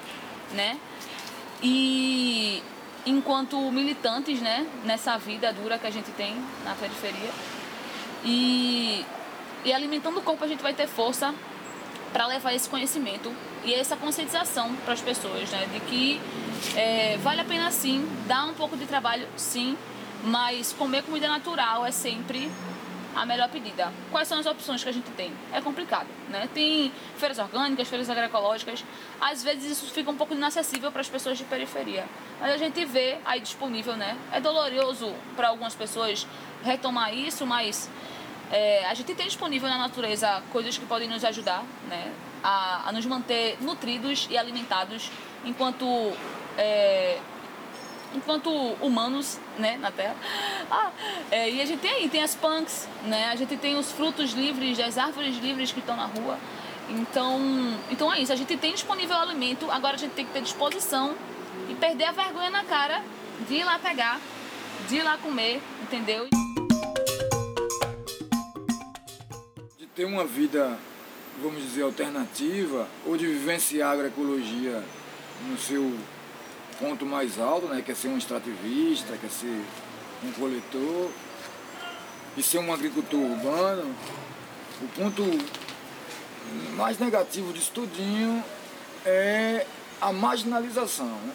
né? 0.54 0.78
E 1.64 2.64
enquanto 3.06 3.58
militantes, 3.72 4.40
né, 4.42 4.68
nessa 4.84 5.18
vida 5.18 5.52
dura 5.54 5.78
que 5.78 5.88
a 5.88 5.92
gente 5.92 6.12
tem 6.12 6.36
na 6.64 6.76
periferia. 6.76 7.32
E, 8.24 9.06
e 9.66 9.74
alimentando 9.74 10.20
o 10.20 10.22
corpo 10.22 10.44
a 10.44 10.48
gente 10.48 10.62
vai 10.62 10.74
ter 10.74 10.88
força 10.88 11.34
para 12.14 12.28
levar 12.28 12.54
esse 12.54 12.70
conhecimento 12.70 13.32
e 13.64 13.74
essa 13.74 13.96
conscientização 13.96 14.76
para 14.84 14.94
as 14.94 15.02
pessoas, 15.02 15.50
né, 15.50 15.68
de 15.74 15.80
que 15.82 16.22
é, 16.76 17.18
vale 17.18 17.42
a 17.42 17.46
pena 17.46 17.72
sim, 17.72 18.08
dá 18.28 18.46
um 18.46 18.54
pouco 18.54 18.78
de 18.78 18.86
trabalho 18.86 19.28
sim, 19.36 19.78
mas 20.24 20.74
comer 20.74 21.04
comida 21.04 21.28
natural 21.28 21.86
é 21.86 21.92
sempre 21.92 22.52
a 23.16 23.26
melhor 23.26 23.50
pedida. 23.50 23.92
Quais 24.12 24.28
são 24.28 24.40
as 24.40 24.46
opções 24.46 24.84
que 24.84 24.90
a 24.90 24.92
gente 24.92 25.10
tem? 25.12 25.32
É 25.54 25.62
complicado, 25.62 26.08
né? 26.30 26.48
Tem 26.54 26.92
feiras 27.18 27.40
orgânicas, 27.40 27.88
feiras 27.88 28.10
agroecológicas. 28.10 28.84
Às 29.20 29.44
vezes 29.44 29.72
isso 29.72 29.92
fica 29.92 30.10
um 30.10 30.16
pouco 30.16 30.34
inacessível 30.34 30.92
para 30.92 31.02
as 31.02 31.10
pessoas 31.10 31.38
de 31.38 31.44
periferia. 31.44 32.06
Mas 32.40 32.54
a 32.54 32.58
gente 32.58 32.84
vê 32.86 33.18
aí 33.26 33.40
disponível, 33.40 33.96
né? 33.96 34.18
É 34.32 34.40
doloroso 34.40 35.14
para 35.36 35.50
algumas 35.50 35.76
pessoas 35.76 36.26
retomar 36.64 37.14
isso, 37.14 37.46
mas 37.46 37.90
é, 38.52 38.86
a 38.86 38.94
gente 38.94 39.14
tem 39.14 39.26
disponível 39.26 39.70
na 39.70 39.78
natureza 39.78 40.42
coisas 40.52 40.78
que 40.78 40.86
podem 40.86 41.08
nos 41.08 41.24
ajudar, 41.24 41.64
né? 41.90 42.12
A, 42.44 42.90
a 42.90 42.92
nos 42.92 43.06
manter 43.06 43.58
nutridos 43.62 44.28
e 44.30 44.38
alimentados 44.38 45.12
enquanto 45.46 45.86
é, 46.58 47.20
enquanto 48.14 48.50
humanos, 48.82 49.40
né, 49.58 49.78
na 49.78 49.92
Terra. 49.92 50.16
Ah, 50.70 50.92
é, 51.30 51.50
e 51.50 51.62
a 51.62 51.66
gente 51.66 51.80
tem 51.80 51.92
aí, 51.92 52.10
tem 52.10 52.24
as 52.24 52.36
punks, 52.36 52.88
né? 53.06 53.30
A 53.30 53.36
gente 53.36 53.56
tem 53.58 53.78
os 53.78 53.92
frutos 53.92 54.32
livres, 54.32 54.80
as 54.80 54.98
árvores 54.98 55.38
livres 55.38 55.72
que 55.72 55.80
estão 55.80 55.96
na 55.96 56.06
rua. 56.06 56.38
Então, 56.90 57.40
então 57.90 58.12
é 58.12 58.20
isso, 58.20 58.34
a 58.34 58.36
gente 58.36 58.58
tem 58.58 58.74
disponível 58.74 59.16
alimento, 59.16 59.70
agora 59.72 59.96
a 59.96 59.98
gente 59.98 60.12
tem 60.12 60.26
que 60.26 60.34
ter 60.34 60.42
disposição 60.42 61.16
e 61.70 61.76
perder 61.76 62.06
a 62.06 62.12
vergonha 62.12 62.50
na 62.50 62.64
cara 62.64 63.02
de 63.48 63.56
ir 63.56 63.64
lá 63.64 63.80
pegar, 63.80 64.20
de 64.90 64.98
ir 64.98 65.04
lá 65.04 65.18
comer, 65.18 65.62
entendeu? 65.82 66.28
De 69.78 69.86
ter 69.96 70.06
uma 70.06 70.26
vida, 70.26 70.78
vamos 71.42 71.64
dizer, 71.64 71.84
alternativa 71.84 72.88
ou 73.06 73.16
de 73.16 73.26
vivenciar 73.26 73.90
a 73.90 73.94
agroecologia 73.94 74.84
no 75.48 75.58
seu 75.58 75.98
ponto 76.82 77.06
mais 77.06 77.40
alto, 77.40 77.68
né? 77.68 77.84
Quer 77.86 77.96
ser 77.96 78.08
um 78.08 78.18
extrativista, 78.18 79.16
quer 79.16 79.30
ser 79.30 79.62
um 80.24 80.32
coletor 80.32 81.12
e 82.36 82.42
ser 82.42 82.58
um 82.58 82.74
agricultor 82.74 83.20
urbano. 83.20 83.96
O 84.82 84.88
ponto 84.88 85.24
mais 86.76 86.98
negativo 86.98 87.54
disso 87.54 87.72
tudinho 87.74 88.44
é 89.06 89.66
a 90.02 90.12
marginalização. 90.12 91.06
Né? 91.06 91.34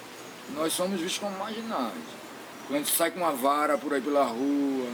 Nós 0.56 0.72
somos 0.72 1.00
vistos 1.00 1.20
como 1.20 1.38
marginais. 1.38 1.92
Quando 2.66 2.74
a 2.74 2.78
gente 2.78 2.94
sai 2.94 3.12
com 3.12 3.20
uma 3.20 3.32
vara 3.32 3.78
por 3.78 3.94
aí 3.94 4.00
pela 4.00 4.24
rua, 4.24 4.88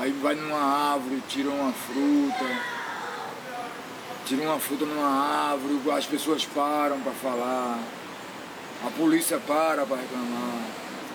aí 0.00 0.10
vai 0.12 0.34
numa 0.34 0.92
árvore, 0.92 1.22
tira 1.28 1.50
uma 1.50 1.72
fruta, 1.72 2.46
tira 4.24 4.42
uma 4.42 4.58
fruta 4.58 4.86
numa 4.86 5.50
árvore, 5.50 5.78
as 5.90 6.06
pessoas 6.06 6.46
param 6.46 6.98
para 7.00 7.12
falar 7.12 7.78
a 8.86 8.90
polícia 8.90 9.38
para 9.38 9.84
para 9.84 9.96
reclamar. 9.96 10.64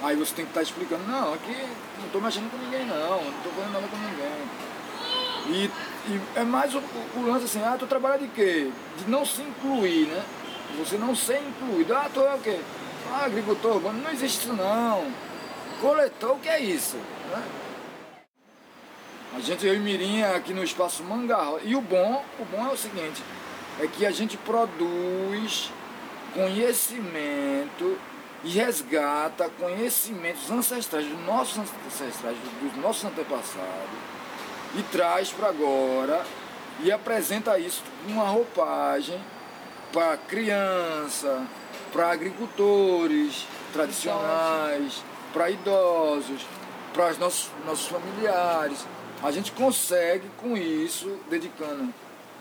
Aí 0.04 0.16
você 0.16 0.36
tem 0.36 0.46
que 0.46 0.52
estar 0.52 0.60
tá 0.60 0.64
explicando, 0.64 1.04
não, 1.08 1.34
aqui 1.34 1.56
não 1.98 2.06
estou 2.06 2.22
mexendo 2.22 2.52
com 2.52 2.58
ninguém 2.58 2.86
não, 2.86 3.24
não 3.24 3.38
estou 3.38 3.52
fazendo 3.54 3.74
nada 3.74 3.88
com 3.88 3.98
ninguém. 3.98 4.66
E, 5.48 5.72
e 6.12 6.22
é 6.36 6.44
mais 6.44 6.74
o, 6.74 6.80
o, 7.16 7.26
lance 7.26 7.46
assim, 7.46 7.64
ah, 7.64 7.76
tu 7.78 7.86
trabalha 7.86 8.20
de 8.20 8.28
quê? 8.28 8.72
De 8.98 9.10
não 9.10 9.26
se 9.26 9.42
incluir, 9.42 10.08
né? 10.08 10.24
Você 10.80 10.98
não 10.98 11.16
ser 11.16 11.40
incluído. 11.40 11.96
Ah, 11.96 12.10
tu 12.12 12.20
é 12.22 12.34
o 12.34 12.40
quê? 12.40 12.60
Ah, 13.12 13.26
agricultor 13.26 13.76
urbano, 13.76 14.02
não 14.02 14.12
existe 14.12 14.40
isso 14.40 14.54
não. 14.54 15.06
Coletor, 15.80 16.32
o 16.32 16.40
que 16.40 16.50
é 16.50 16.60
isso? 16.60 16.98
Né? 16.98 17.44
A 19.36 19.40
gente, 19.40 19.66
eu 19.66 19.76
e 19.76 19.80
Mirinha, 19.80 20.36
aqui 20.36 20.54
no 20.54 20.64
espaço 20.64 21.04
Mangarro. 21.04 21.60
E 21.64 21.76
o 21.76 21.82
bom, 21.82 22.24
o 22.40 22.46
bom 22.46 22.66
é 22.66 22.72
o 22.72 22.78
seguinte, 22.78 23.22
é 23.80 23.88
que 23.88 24.06
a 24.06 24.12
gente 24.12 24.38
produz 24.38 25.72
conhecimento 26.36 27.98
e 28.44 28.50
resgata 28.50 29.50
conhecimentos 29.58 30.52
ancestrais 30.52 31.08
dos 31.08 31.26
nossos 31.26 31.58
ancestrais, 31.58 32.38
dos 32.62 32.76
nossos 32.78 33.06
antepassados 33.06 34.16
e 34.78 34.84
traz 34.84 35.32
para 35.32 35.48
agora 35.48 36.24
e 36.84 36.92
apresenta 36.92 37.58
isso 37.58 37.82
com 38.04 38.12
uma 38.12 38.28
roupagem 38.28 39.20
para 39.92 40.18
criança, 40.18 41.48
para 41.92 42.12
agricultores 42.12 43.48
tradicionais, 43.72 45.02
para 45.34 45.50
idosos, 45.50 46.46
para 46.94 47.12
os 47.12 47.18
nossos, 47.18 47.50
nossos 47.66 47.88
familiares. 47.88 48.86
A 49.24 49.32
gente 49.32 49.54
consegue 49.54 50.30
com 50.38 50.58
isso, 50.58 51.18
dedicando. 51.30 51.94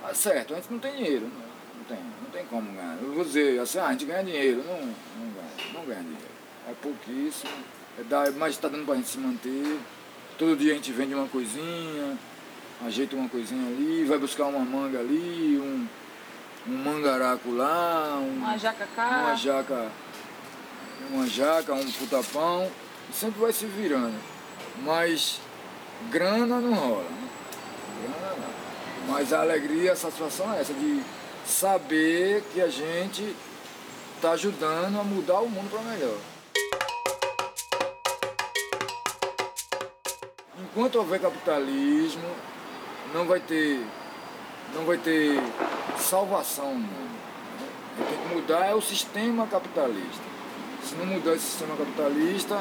Ah, 0.02 0.12
certo, 0.12 0.52
a 0.52 0.56
gente 0.56 0.72
não 0.72 0.78
tem 0.80 0.96
dinheiro, 0.96 1.30
não 1.88 1.96
tem 1.96 2.14
tem 2.34 2.44
como 2.46 2.72
ganhar. 2.72 2.98
Eu 3.00 3.12
vou 3.12 3.24
dizer 3.24 3.60
assim, 3.60 3.78
ah, 3.78 3.86
a 3.86 3.92
gente 3.92 4.04
ganha 4.04 4.24
dinheiro. 4.24 4.62
Não, 4.64 4.78
não 4.78 5.32
ganha, 5.32 5.72
não 5.72 5.84
ganha 5.84 6.00
dinheiro. 6.00 6.34
É 6.68 6.72
pouquíssimo, 6.82 7.52
é 7.98 8.02
dar, 8.02 8.30
mas 8.32 8.54
está 8.54 8.68
dando 8.68 8.84
para 8.84 8.94
a 8.94 8.96
gente 8.96 9.08
se 9.08 9.18
manter. 9.18 9.78
Todo 10.36 10.56
dia 10.56 10.72
a 10.72 10.74
gente 10.74 10.90
vende 10.90 11.14
uma 11.14 11.28
coisinha, 11.28 12.18
ajeita 12.84 13.14
uma 13.14 13.28
coisinha 13.28 13.66
ali, 13.68 14.04
vai 14.04 14.18
buscar 14.18 14.46
uma 14.46 14.64
manga 14.64 14.98
ali, 14.98 15.58
um, 15.58 15.86
um 16.66 16.76
mangaraco 16.78 17.50
lá, 17.50 18.18
um, 18.18 18.38
uma 18.38 18.56
jaca 18.56 18.88
cá. 18.96 19.24
Uma 19.26 19.36
jaca, 19.36 19.92
uma 21.10 21.26
jaca, 21.26 21.74
um 21.74 21.92
putapão, 21.92 22.68
sempre 23.12 23.40
vai 23.40 23.52
se 23.52 23.66
virando. 23.66 24.18
Mas 24.82 25.38
grana 26.10 26.60
não 26.60 26.74
rola. 26.74 27.04
Né? 27.04 27.28
Grana 28.02 28.36
não. 28.38 29.14
Mas 29.14 29.32
a 29.32 29.42
alegria, 29.42 29.92
a 29.92 29.96
satisfação 29.96 30.52
é 30.52 30.60
essa 30.60 30.72
de 30.72 31.00
saber 31.44 32.42
que 32.52 32.60
a 32.60 32.68
gente 32.68 33.34
está 34.16 34.32
ajudando 34.32 34.98
a 34.98 35.04
mudar 35.04 35.40
o 35.40 35.48
mundo 35.48 35.70
para 35.70 35.82
melhor. 35.82 36.16
Enquanto 40.62 40.96
houver 40.96 41.20
capitalismo, 41.20 42.28
não 43.12 43.26
vai 43.26 43.40
ter, 43.40 43.80
não 44.74 44.84
vai 44.84 44.96
ter 44.98 45.40
salvação 45.98 46.74
mundo. 46.74 47.14
Tem 48.08 48.18
que 48.18 48.34
mudar 48.34 48.66
é 48.66 48.74
o 48.74 48.80
sistema 48.80 49.46
capitalista. 49.46 50.22
Se 50.82 50.94
não 50.96 51.06
mudar 51.06 51.34
esse 51.34 51.44
sistema 51.44 51.76
capitalista, 51.76 52.56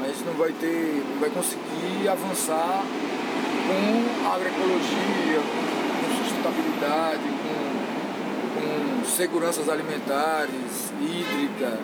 a 0.00 0.06
gente 0.06 0.22
não 0.24 0.34
vai 0.34 0.52
ter, 0.52 1.04
não 1.10 1.20
vai 1.20 1.30
conseguir 1.30 2.08
avançar 2.08 2.84
com 3.66 4.28
agroecologia, 4.32 5.40
com 5.40 6.24
sustentabilidade, 6.24 7.22
com 7.22 7.67
seguranças 9.10 9.68
alimentares, 9.68 10.92
hídrica, 11.00 11.78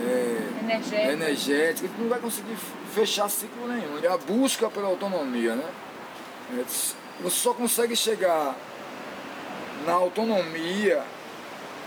é, 0.00 0.62
energética. 0.62 1.12
energética, 1.12 1.90
não 1.98 2.08
vai 2.08 2.18
conseguir 2.20 2.56
fechar 2.94 3.28
ciclo 3.28 3.68
nenhum. 3.68 3.98
É 4.02 4.08
a 4.08 4.16
busca 4.16 4.70
pela 4.70 4.88
autonomia, 4.88 5.54
né? 5.54 5.70
É, 6.58 6.64
você 7.22 7.36
só 7.36 7.52
consegue 7.52 7.94
chegar 7.94 8.56
na 9.86 9.92
autonomia 9.92 11.02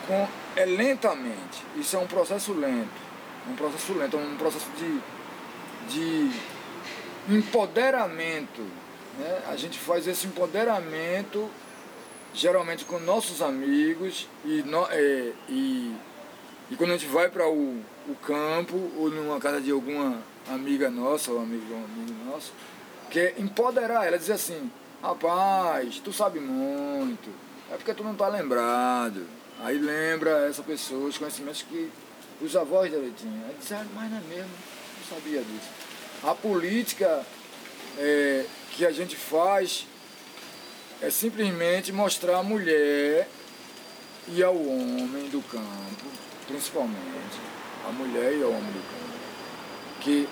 com, 0.08 0.28
é 0.56 0.66
lentamente. 0.66 1.64
Isso 1.76 1.96
é 1.96 2.00
um 2.00 2.08
processo 2.08 2.54
lento. 2.54 3.04
Um 3.50 3.56
processo 3.56 3.94
lento, 3.94 4.18
um 4.18 4.38
processo 4.38 4.68
de, 4.78 5.00
de 5.90 6.40
empoderamento. 7.30 8.62
Né? 9.18 9.42
A 9.50 9.56
gente 9.56 9.78
faz 9.80 10.08
esse 10.08 10.28
empoderamento 10.28 11.50
geralmente 12.34 12.84
com 12.86 13.00
nossos 13.00 13.42
amigos 13.42 14.28
e, 14.44 14.64
no, 14.64 14.88
é, 14.90 15.32
e, 15.48 15.96
e 16.72 16.76
quando 16.76 16.92
a 16.92 16.98
gente 16.98 17.10
vai 17.10 17.30
para 17.30 17.48
o, 17.48 17.82
o 18.08 18.16
campo 18.16 18.76
ou 18.98 19.10
numa 19.10 19.40
casa 19.40 19.62
de 19.62 19.72
alguma 19.72 20.22
amiga 20.50 20.90
nossa 20.90 21.32
ou 21.32 21.40
amigo 21.40 21.74
um 21.74 21.84
amigo 21.84 22.26
nosso, 22.26 22.52
que 23.10 23.20
é 23.20 23.36
empoderar 23.38 24.06
ela, 24.06 24.18
dizer 24.18 24.34
assim, 24.34 24.72
rapaz, 25.02 26.02
tu 26.04 26.12
sabe 26.12 26.40
muito, 26.40 27.30
é 27.72 27.76
porque 27.76 27.94
tu 27.94 28.04
não 28.04 28.14
está 28.14 28.28
lembrado. 28.28 29.26
Aí 29.62 29.78
lembra 29.78 30.48
essa 30.48 30.64
pessoa 30.64 31.08
os 31.08 31.18
conhecimentos 31.18 31.62
que 31.62 31.90
os 32.42 32.56
avós 32.56 32.92
dela 32.92 33.10
tinham. 33.16 33.46
Aí 33.48 33.56
disse, 33.60 33.74
ah, 33.74 33.86
mas 33.96 34.10
não 34.10 34.18
é 34.18 34.22
mesmo, 34.22 34.52
não 34.98 35.18
sabia 35.18 35.42
disso. 35.42 35.70
A 36.24 36.34
política 36.34 37.26
é, 37.98 38.46
que 38.72 38.86
a 38.86 38.92
gente 38.92 39.16
faz 39.16 39.86
é 41.04 41.10
simplesmente 41.10 41.92
mostrar 41.92 42.38
a 42.38 42.44
mulher 42.44 43.28
e 44.30 44.42
ao 44.42 44.56
homem 44.56 45.28
do 45.30 45.42
campo, 45.42 46.06
principalmente, 46.48 47.42
a 47.86 47.92
mulher 47.92 48.38
e 48.38 48.42
ao 48.42 48.50
homem 48.50 48.72
do 48.72 48.82
campo, 48.90 49.20
que 50.00 50.30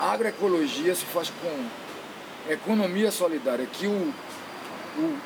a 0.00 0.10
agroecologia 0.10 0.92
se 0.92 1.04
faz 1.04 1.30
com 1.30 2.52
economia 2.52 3.12
solidária, 3.12 3.64
que 3.66 3.86
o, 3.86 4.12
o, 4.98 5.18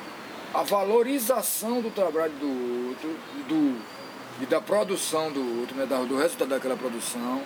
a 0.53 0.61
valorização 0.61 1.81
do 1.81 1.89
trabalho 1.89 2.33
do 2.33 2.89
outro 2.89 3.09
do, 3.47 3.81
e 4.43 4.45
da 4.45 4.61
produção 4.61 5.31
do 5.31 5.61
outro, 5.61 5.75
né, 5.75 5.87
do 5.87 6.17
resultado 6.17 6.49
daquela 6.49 6.77
produção, 6.77 7.41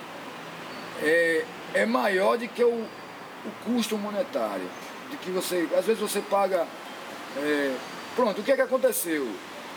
é, 1.02 1.46
é 1.72 1.86
maior 1.86 2.36
do 2.36 2.46
que 2.46 2.62
o, 2.62 2.68
o 2.74 3.50
custo 3.64 3.96
monetário. 3.96 4.68
De 5.10 5.16
que 5.16 5.30
você, 5.30 5.66
às 5.74 5.86
vezes 5.86 6.02
você 6.02 6.20
paga 6.20 6.66
é, 7.38 7.76
pronto, 8.14 8.40
o 8.40 8.44
que 8.44 8.52
é 8.52 8.56
que 8.56 8.62
aconteceu? 8.62 9.24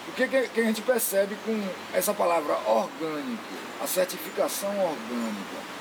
O 0.08 0.12
que, 0.14 0.24
é 0.24 0.50
que 0.52 0.60
a 0.60 0.64
gente 0.64 0.82
percebe 0.82 1.36
com 1.46 1.64
essa 1.94 2.14
palavra 2.14 2.58
orgânico, 2.68 3.44
a 3.82 3.88
certificação 3.88 4.70
orgânica? 4.70 5.72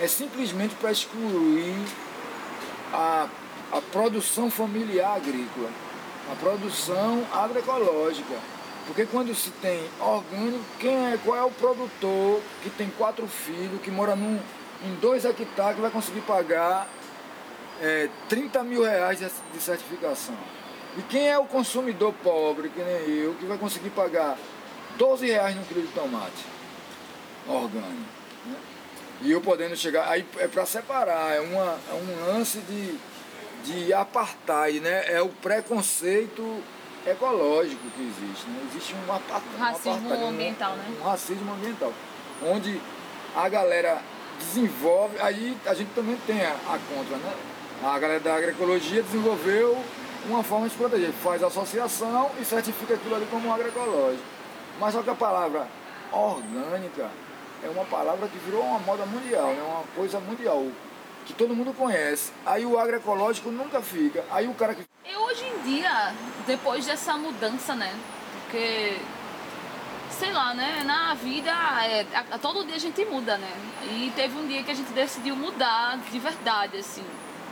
É 0.00 0.06
simplesmente 0.06 0.74
para 0.74 0.90
excluir 0.90 1.74
a 2.92 3.28
a 3.70 3.80
produção 3.80 4.50
familiar 4.50 5.16
agrícola, 5.16 5.70
a 6.30 6.34
produção 6.36 7.24
agroecológica. 7.32 8.34
Porque 8.86 9.04
quando 9.04 9.34
se 9.34 9.50
tem 9.50 9.84
orgânico, 10.00 10.64
quem 10.78 11.12
é, 11.12 11.18
qual 11.22 11.36
é 11.36 11.42
o 11.42 11.50
produtor 11.50 12.40
que 12.62 12.70
tem 12.70 12.88
quatro 12.96 13.26
filhos, 13.26 13.80
que 13.82 13.90
mora 13.90 14.16
num, 14.16 14.40
em 14.82 14.94
dois 14.94 15.26
hectares, 15.26 15.76
que 15.76 15.82
vai 15.82 15.90
conseguir 15.90 16.22
pagar 16.22 16.88
é, 17.82 18.08
30 18.30 18.64
mil 18.64 18.82
reais 18.82 19.18
de 19.18 19.60
certificação? 19.60 20.34
E 20.98 21.02
quem 21.02 21.28
é 21.28 21.38
o 21.38 21.44
consumidor 21.44 22.12
pobre, 22.24 22.68
que 22.70 22.82
nem 22.82 23.08
eu, 23.08 23.34
que 23.34 23.46
vai 23.46 23.56
conseguir 23.56 23.90
pagar 23.90 24.36
12 24.96 25.26
reais 25.26 25.54
no 25.54 25.62
quilo 25.62 25.82
de 25.82 25.92
tomate 25.92 26.44
orgânico? 27.46 27.92
Né? 28.44 28.56
E 29.22 29.30
eu 29.30 29.40
podendo 29.40 29.76
chegar, 29.76 30.08
aí 30.08 30.26
é 30.38 30.48
para 30.48 30.66
separar, 30.66 31.36
é, 31.36 31.40
uma, 31.40 31.78
é 31.88 31.94
um 31.94 32.26
lance 32.26 32.58
de, 32.58 32.98
de 33.64 33.92
apartheid, 33.92 34.80
né? 34.80 35.04
É 35.06 35.22
o 35.22 35.28
preconceito 35.28 36.62
ecológico 37.06 37.82
que 37.90 38.02
existe. 38.02 38.48
Né? 38.48 38.68
Existe 38.70 38.94
um, 38.94 39.12
apart, 39.12 39.44
racismo 39.56 40.08
um 40.08 40.28
ambiental, 40.28 40.72
um, 40.72 40.76
né? 40.76 40.96
Um 41.00 41.04
racismo 41.04 41.52
ambiental. 41.52 41.92
Onde 42.44 42.80
a 43.36 43.48
galera 43.48 44.02
desenvolve, 44.40 45.16
aí 45.20 45.56
a 45.64 45.74
gente 45.74 45.90
também 45.94 46.16
tem 46.26 46.44
a, 46.44 46.50
a 46.50 46.78
contra, 46.92 47.16
né? 47.18 47.34
A 47.84 47.96
galera 48.00 48.18
da 48.18 48.34
agroecologia 48.34 49.00
desenvolveu 49.00 49.80
uma 50.26 50.42
forma 50.42 50.68
de 50.68 50.74
proteger, 50.74 51.12
faz 51.12 51.42
associação 51.42 52.30
e 52.40 52.44
certifica 52.44 52.94
aquilo 52.94 53.14
ali 53.14 53.26
como 53.26 53.52
agroecológico. 53.52 54.24
Mas 54.80 54.94
só 54.94 55.02
que 55.02 55.10
a 55.10 55.14
palavra 55.14 55.66
orgânica 56.12 57.10
é 57.62 57.68
uma 57.68 57.84
palavra 57.84 58.28
que 58.28 58.38
virou 58.38 58.62
uma 58.62 58.78
moda 58.78 59.04
mundial, 59.06 59.48
né? 59.48 59.62
uma 59.62 59.84
coisa 59.94 60.20
mundial, 60.20 60.66
que 61.26 61.32
todo 61.32 61.54
mundo 61.54 61.74
conhece. 61.74 62.32
Aí 62.46 62.64
o 62.64 62.78
agroecológico 62.78 63.50
nunca 63.50 63.80
fica. 63.80 64.24
Aí 64.30 64.46
o 64.46 64.54
cara 64.54 64.74
que. 64.74 64.84
E 65.04 65.16
hoje 65.16 65.44
em 65.46 65.58
dia, 65.62 66.14
depois 66.46 66.86
dessa 66.86 67.16
mudança, 67.16 67.74
né? 67.74 67.92
Porque, 68.44 68.98
sei 70.10 70.32
lá, 70.32 70.54
né? 70.54 70.82
Na 70.84 71.14
vida, 71.14 71.50
é, 71.50 72.06
a, 72.14 72.36
a, 72.36 72.38
todo 72.38 72.64
dia 72.64 72.76
a 72.76 72.80
gente 72.80 73.04
muda, 73.04 73.36
né? 73.36 73.52
E 73.90 74.12
teve 74.14 74.38
um 74.38 74.46
dia 74.46 74.62
que 74.62 74.70
a 74.70 74.74
gente 74.74 74.92
decidiu 74.92 75.34
mudar 75.34 75.98
de 76.10 76.18
verdade, 76.18 76.78
assim, 76.78 77.04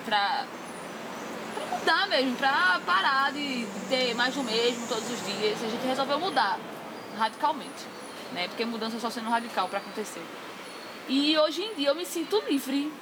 pra 0.04 0.44
mudar 1.86 2.08
mesmo, 2.08 2.34
pra 2.34 2.80
parar 2.84 3.32
de 3.32 3.64
ter 3.88 4.12
mais 4.16 4.34
do 4.34 4.42
mesmo 4.42 4.88
todos 4.88 5.08
os 5.08 5.24
dias. 5.24 5.62
A 5.62 5.68
gente 5.68 5.86
resolveu 5.86 6.18
mudar 6.18 6.58
radicalmente 7.16 7.96
né? 8.32 8.48
Porque 8.48 8.64
mudança 8.64 8.98
só 8.98 9.08
sendo 9.08 9.30
radical 9.30 9.68
para 9.68 9.78
acontecer. 9.78 10.20
E 11.08 11.38
hoje 11.38 11.62
em 11.62 11.74
dia 11.74 11.90
eu 11.90 11.94
me 11.94 12.04
sinto 12.04 12.42
livre. 12.48 12.92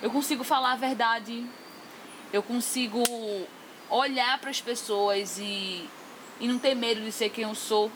Eu 0.00 0.10
consigo 0.10 0.44
falar 0.44 0.72
a 0.72 0.76
verdade. 0.76 1.44
Eu 2.32 2.40
consigo 2.40 3.02
olhar 3.90 4.38
para 4.38 4.50
as 4.50 4.60
pessoas 4.60 5.38
e, 5.38 5.88
e 6.38 6.46
não 6.46 6.60
ter 6.60 6.76
medo 6.76 7.00
de 7.00 7.10
ser 7.10 7.30
quem 7.30 7.42
eu 7.42 7.54
sou, 7.54 7.90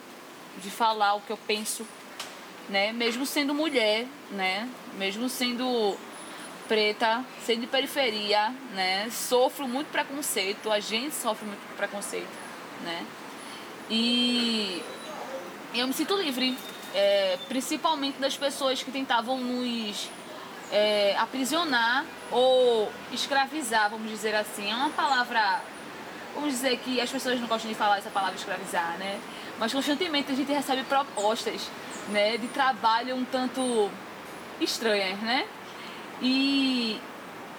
de 0.59 0.68
falar 0.68 1.14
o 1.14 1.20
que 1.20 1.31
eu 1.31 1.38
penso, 1.46 1.87
né? 2.68 2.92
Mesmo 2.92 3.25
sendo 3.25 3.55
mulher, 3.55 4.05
né? 4.33 4.68
Mesmo 4.99 5.29
sendo 5.29 5.96
preta, 6.68 7.24
sendo 7.44 7.62
de 7.62 7.66
periferia, 7.66 8.52
né? 8.74 9.09
Sofro 9.11 9.66
muito 9.66 9.88
preconceito, 9.88 10.70
a 10.70 10.81
gente 10.81 11.14
sofre 11.14 11.46
muito 11.46 11.76
preconceito, 11.76 12.29
né? 12.83 13.07
E 13.90 14.83
eu 15.74 15.87
me 15.87 15.92
sinto 15.92 16.16
livre, 16.16 16.57
é, 16.94 17.38
principalmente 17.48 18.18
das 18.18 18.37
pessoas 18.37 18.83
que 18.83 18.90
tentavam 18.90 19.38
nos 19.38 20.09
é, 20.72 21.16
aprisionar 21.18 22.05
ou 22.31 22.90
escravizar, 23.12 23.90
vamos 23.90 24.11
dizer 24.11 24.35
assim. 24.35 24.70
É 24.70 24.74
uma 24.74 24.90
palavra, 24.90 25.61
vamos 26.35 26.50
dizer 26.50 26.79
que 26.79 27.00
as 27.00 27.11
pessoas 27.11 27.40
não 27.40 27.46
gostam 27.46 27.70
de 27.70 27.76
falar 27.76 27.98
essa 27.98 28.11
palavra 28.11 28.37
escravizar, 28.37 28.96
né? 28.98 29.20
Mas 29.59 29.72
constantemente 29.72 30.33
a 30.33 30.35
gente 30.35 30.52
recebe 30.52 30.83
propostas 30.85 31.70
né, 32.09 32.37
de 32.37 32.48
trabalho 32.48 33.16
um 33.16 33.24
tanto 33.24 33.90
estranhas, 34.61 35.18
né? 35.20 35.46
E 36.20 37.00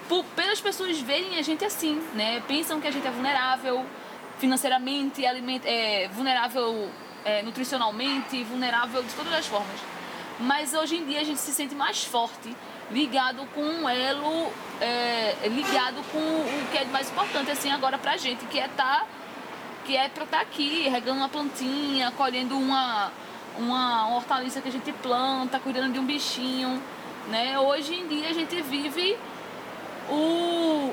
por, 0.08 0.24
pelas 0.36 0.60
pessoas 0.60 0.98
verem 1.00 1.38
a 1.38 1.42
gente 1.42 1.64
assim, 1.64 2.02
né? 2.14 2.42
Pensam 2.48 2.80
que 2.80 2.86
a 2.86 2.90
gente 2.90 3.06
é 3.06 3.10
vulnerável 3.10 3.84
financeiramente, 4.38 5.24
aliment, 5.26 5.60
é, 5.64 6.08
vulnerável 6.08 6.90
é, 7.24 7.42
nutricionalmente 7.42 8.42
vulnerável 8.44 9.02
de 9.02 9.12
todas 9.14 9.32
as 9.32 9.46
formas. 9.46 9.80
Mas 10.40 10.72
hoje 10.72 10.96
em 10.96 11.04
dia 11.04 11.20
a 11.20 11.24
gente 11.24 11.40
se 11.40 11.52
sente 11.52 11.74
mais 11.74 12.04
forte, 12.04 12.56
ligado 12.90 13.44
com 13.54 13.60
um 13.60 13.88
elo, 13.88 14.52
é, 14.80 15.34
ligado 15.48 16.02
com 16.12 16.18
o 16.18 16.68
que 16.70 16.78
é 16.78 16.84
mais 16.86 17.10
importante 17.10 17.50
assim 17.50 17.70
agora 17.70 17.98
pra 17.98 18.16
gente, 18.16 18.44
que 18.46 18.58
é 18.58 18.68
tá, 18.68 19.04
que 19.84 19.96
é 19.96 20.08
pra 20.08 20.24
estar 20.24 20.36
tá 20.38 20.42
aqui, 20.42 20.88
regando 20.88 21.18
uma 21.18 21.28
plantinha, 21.28 22.12
colhendo 22.12 22.56
uma, 22.56 23.10
uma 23.58 24.14
hortaliça 24.14 24.60
que 24.60 24.68
a 24.68 24.72
gente 24.72 24.92
planta, 24.92 25.58
cuidando 25.58 25.92
de 25.92 25.98
um 25.98 26.04
bichinho. 26.06 26.80
Né? 27.28 27.58
Hoje 27.58 27.94
em 27.94 28.06
dia 28.06 28.28
a 28.28 28.32
gente 28.32 28.62
vive 28.62 29.18
o. 30.08 30.92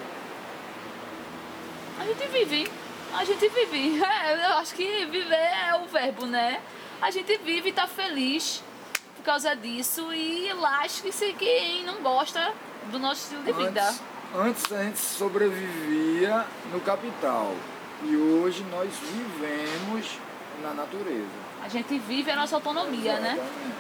A 1.99 2.05
gente 2.05 2.27
vive 2.27 2.69
a 3.15 3.23
gente 3.23 3.47
vive. 3.47 4.01
É, 4.05 4.45
eu 4.45 4.53
acho 4.57 4.75
que 4.75 5.05
viver 5.05 5.35
é 5.35 5.75
o 5.83 5.87
verbo, 5.87 6.25
né? 6.25 6.59
A 7.01 7.11
gente 7.11 7.37
vive 7.37 7.69
e 7.69 7.73
tá 7.73 7.87
feliz 7.87 8.63
por 9.15 9.23
causa 9.23 9.55
disso 9.55 10.13
e 10.13 10.51
lasque-se 10.53 11.33
quem 11.33 11.83
não 11.83 12.01
gosta 12.01 12.53
do 12.91 12.99
nosso 12.99 13.23
estilo 13.23 13.43
de 13.43 13.53
vida. 13.53 13.87
Antes, 13.87 14.01
antes 14.35 14.71
a 14.71 14.83
gente 14.83 14.99
sobrevivia 14.99 16.45
no 16.71 16.79
capital 16.81 17.53
e 18.03 18.15
hoje 18.15 18.63
nós 18.71 18.89
vivemos 18.97 20.17
na 20.61 20.73
natureza. 20.73 21.45
A 21.63 21.69
gente 21.69 21.97
vive 21.99 22.31
a 22.31 22.35
nossa 22.35 22.55
autonomia, 22.55 23.13
Exatamente. 23.13 23.39
né? 23.39 23.71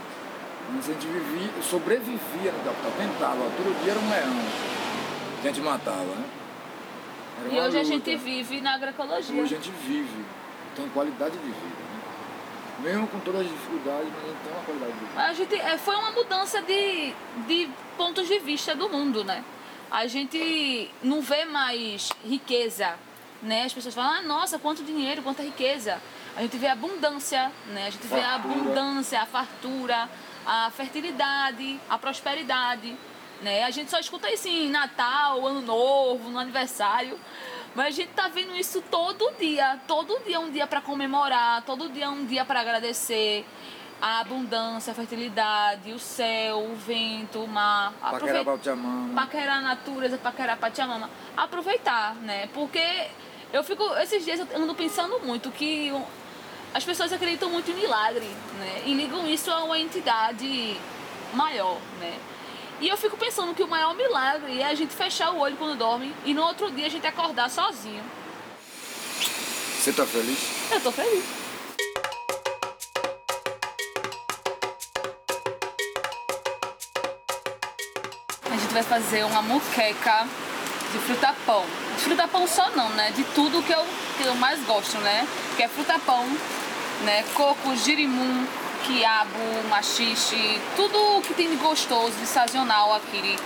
Antes 0.73 0.89
a 0.89 0.93
gente 0.93 1.07
vivia, 1.07 1.49
sobrevivia 1.61 2.51
no 2.51 2.63
capital, 2.63 2.91
tentava, 2.97 3.37
todo 3.55 3.83
dia 3.83 3.91
era 3.91 3.99
um 3.99 4.09
leão 4.09 4.45
que 5.41 5.47
a 5.47 5.51
gente 5.51 5.61
matava, 5.61 6.03
né? 6.03 6.25
e 7.43 7.59
hoje 7.59 7.61
luta. 7.61 7.79
a 7.79 7.83
gente 7.83 8.15
vive 8.15 8.61
na 8.61 8.73
agroecologia. 8.73 9.41
Hoje 9.41 9.55
a 9.55 9.57
gente 9.57 9.71
vive, 9.85 10.25
tem 10.75 10.87
qualidade 10.89 11.37
de 11.37 11.45
vida. 11.45 11.55
Né? 11.59 12.89
Mesmo 12.89 13.07
com 13.07 13.19
todas 13.19 13.41
as 13.41 13.47
dificuldades, 13.47 14.07
mas 14.09 14.23
a 14.23 14.27
gente 14.27 14.37
tem 14.43 14.53
uma 14.53 14.63
qualidade 14.63 14.93
de 14.93 14.99
vida. 14.99 15.21
A 15.21 15.33
gente, 15.33 15.55
é, 15.55 15.77
foi 15.77 15.95
uma 15.95 16.11
mudança 16.11 16.61
de, 16.61 17.13
de 17.47 17.69
pontos 17.97 18.27
de 18.27 18.39
vista 18.39 18.75
do 18.75 18.89
mundo, 18.89 19.23
né? 19.23 19.43
A 19.91 20.07
gente 20.07 20.89
não 21.03 21.21
vê 21.21 21.45
mais 21.45 22.09
riqueza, 22.23 22.95
né? 23.41 23.65
As 23.65 23.73
pessoas 23.73 23.93
falam, 23.93 24.11
ah, 24.11 24.21
nossa, 24.23 24.57
quanto 24.57 24.83
dinheiro, 24.83 25.21
quanta 25.21 25.43
riqueza. 25.43 26.01
A 26.35 26.41
gente 26.41 26.57
vê 26.57 26.67
a 26.67 26.73
abundância, 26.73 27.51
né? 27.67 27.87
A 27.87 27.89
gente 27.89 28.07
fartura. 28.07 28.21
vê 28.21 28.27
a 28.27 28.35
abundância, 28.35 29.21
a 29.21 29.25
fartura, 29.25 30.09
a 30.45 30.69
fertilidade, 30.71 31.79
a 31.89 31.97
prosperidade. 31.97 32.95
Né? 33.41 33.63
A 33.63 33.71
gente 33.71 33.89
só 33.91 33.99
escuta 33.99 34.31
isso 34.31 34.47
em 34.47 34.69
Natal, 34.69 35.45
Ano 35.45 35.61
Novo, 35.61 36.29
no 36.29 36.39
aniversário. 36.39 37.19
Mas 37.73 37.87
a 37.87 37.91
gente 37.91 38.09
tá 38.09 38.29
vendo 38.29 38.55
isso 38.55 38.81
todo 38.89 39.33
dia. 39.37 39.79
Todo 39.85 40.21
dia 40.25 40.37
é 40.37 40.39
um 40.39 40.49
dia 40.49 40.65
para 40.65 40.79
comemorar, 40.79 41.61
todo 41.63 41.89
dia 41.89 42.05
é 42.05 42.09
um 42.09 42.25
dia 42.25 42.45
para 42.45 42.61
agradecer 42.61 43.45
a 44.01 44.19
abundância, 44.19 44.91
a 44.91 44.93
fertilidade, 44.93 45.91
o 45.91 45.99
céu, 45.99 46.59
o 46.59 46.75
vento, 46.75 47.39
o 47.43 47.47
mar. 47.47 47.93
Paquerar 47.99 48.45
Pachamama. 48.45 49.21
Paquerar 49.21 49.57
a 49.57 49.61
natureza, 49.61 50.17
paquerar 50.17 50.57
Pachamama. 50.57 51.09
Aproveitar, 51.35 52.15
né? 52.15 52.47
Porque 52.53 53.07
eu 53.51 53.63
fico... 53.63 53.83
Esses 53.97 54.23
dias 54.23 54.39
eu 54.39 54.47
ando 54.61 54.75
pensando 54.75 55.19
muito 55.19 55.51
que 55.51 55.91
as 56.75 56.83
pessoas 56.83 57.13
acreditam 57.13 57.49
muito 57.49 57.71
em 57.71 57.73
milagre, 57.73 58.27
né? 58.59 58.83
E 58.85 58.93
ligam 58.93 59.25
isso 59.25 59.49
a 59.49 59.63
uma 59.63 59.79
entidade 59.79 60.77
maior, 61.33 61.79
né? 62.01 62.13
E 62.81 62.89
eu 62.89 62.97
fico 62.97 63.15
pensando 63.15 63.55
que 63.55 63.63
o 63.63 63.67
maior 63.67 63.95
milagre 63.95 64.59
é 64.59 64.65
a 64.65 64.75
gente 64.75 64.93
fechar 64.93 65.31
o 65.31 65.39
olho 65.39 65.55
quando 65.55 65.77
dorme 65.77 66.13
e 66.25 66.33
no 66.33 66.43
outro 66.43 66.69
dia 66.69 66.87
a 66.87 66.89
gente 66.89 67.07
acordar 67.07 67.49
sozinho. 67.49 68.03
Você 69.79 69.93
tá 69.93 70.05
feliz? 70.05 70.37
Eu 70.69 70.81
tô 70.81 70.91
feliz. 70.91 71.23
A 78.51 78.57
gente 78.57 78.73
vai 78.73 78.83
fazer 78.83 79.23
uma 79.23 79.41
muqueca 79.41 80.27
de 80.91 80.99
fruta-pão. 80.99 81.65
De 81.95 82.03
fruta-pão 82.03 82.45
só 82.45 82.69
não, 82.71 82.89
né? 82.89 83.11
De 83.11 83.23
tudo 83.33 83.63
que 83.63 83.71
eu, 83.71 83.85
que 84.17 84.25
eu 84.25 84.35
mais 84.35 84.61
gosto, 84.65 84.97
né? 84.97 85.25
Que 85.55 85.63
é 85.63 85.67
fruta-pão, 85.67 86.25
né? 87.03 87.23
Coco, 87.33 87.75
girimum, 87.75 88.45
quiabo, 88.85 89.69
machixe, 89.69 90.59
tudo 90.75 91.21
que 91.21 91.33
tem 91.33 91.49
de 91.49 91.55
gostoso, 91.55 92.11
de 92.11 92.27
sazonal 92.27 92.93
aqui 92.93 93.37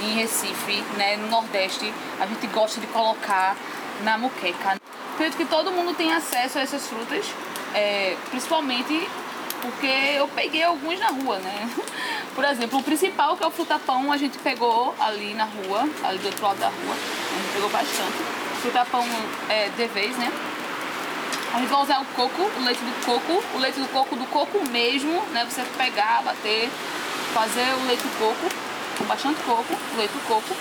em 0.00 0.14
Recife, 0.14 0.82
né, 0.96 1.16
no 1.16 1.28
Nordeste, 1.28 1.92
a 2.20 2.26
gente 2.26 2.46
gosta 2.48 2.80
de 2.80 2.86
colocar 2.88 3.56
na 4.02 4.18
moqueca. 4.18 4.76
Acredito 5.14 5.36
que 5.36 5.44
todo 5.46 5.70
mundo 5.70 5.94
tem 5.94 6.12
acesso 6.12 6.58
a 6.58 6.62
essas 6.62 6.86
frutas, 6.86 7.24
é, 7.74 8.16
principalmente 8.30 9.08
porque 9.62 9.86
eu 9.86 10.28
peguei 10.28 10.62
alguns 10.62 10.98
na 10.98 11.08
rua, 11.08 11.38
né? 11.38 11.70
Por 12.34 12.44
exemplo, 12.44 12.78
o 12.78 12.82
principal, 12.82 13.36
que 13.36 13.42
é 13.42 13.46
o 13.46 13.50
frutapão, 13.50 14.12
a 14.12 14.16
gente 14.18 14.36
pegou 14.38 14.94
ali 15.00 15.32
na 15.32 15.44
rua, 15.44 15.88
ali 16.04 16.18
do 16.18 16.26
outro 16.26 16.44
lado 16.44 16.58
da 16.58 16.68
rua. 16.68 16.94
A 16.94 17.42
gente 17.42 17.52
pegou 17.54 17.70
bastante. 17.70 18.18
Frutapão 18.60 19.04
é, 19.48 19.70
de 19.70 19.86
vez, 19.86 20.16
né? 20.18 20.30
A 21.56 21.58
gente 21.58 21.70
vai 21.70 21.82
usar 21.82 22.02
o 22.02 22.04
coco, 22.04 22.42
o 22.42 22.64
leite 22.64 22.80
do 22.80 23.06
coco, 23.06 23.42
o 23.54 23.58
leite 23.58 23.80
do 23.80 23.88
coco 23.88 24.14
do 24.14 24.26
coco 24.26 24.62
mesmo, 24.68 25.22
né? 25.32 25.42
Você 25.48 25.62
pegar, 25.78 26.20
bater, 26.22 26.68
fazer 27.32 27.72
o 27.80 27.86
leite 27.86 28.02
do 28.02 28.18
coco, 28.18 28.54
com 28.98 29.04
bastante 29.06 29.40
coco, 29.40 29.74
o 29.94 29.96
leite 29.96 30.12
do 30.12 30.28
coco. 30.28 30.54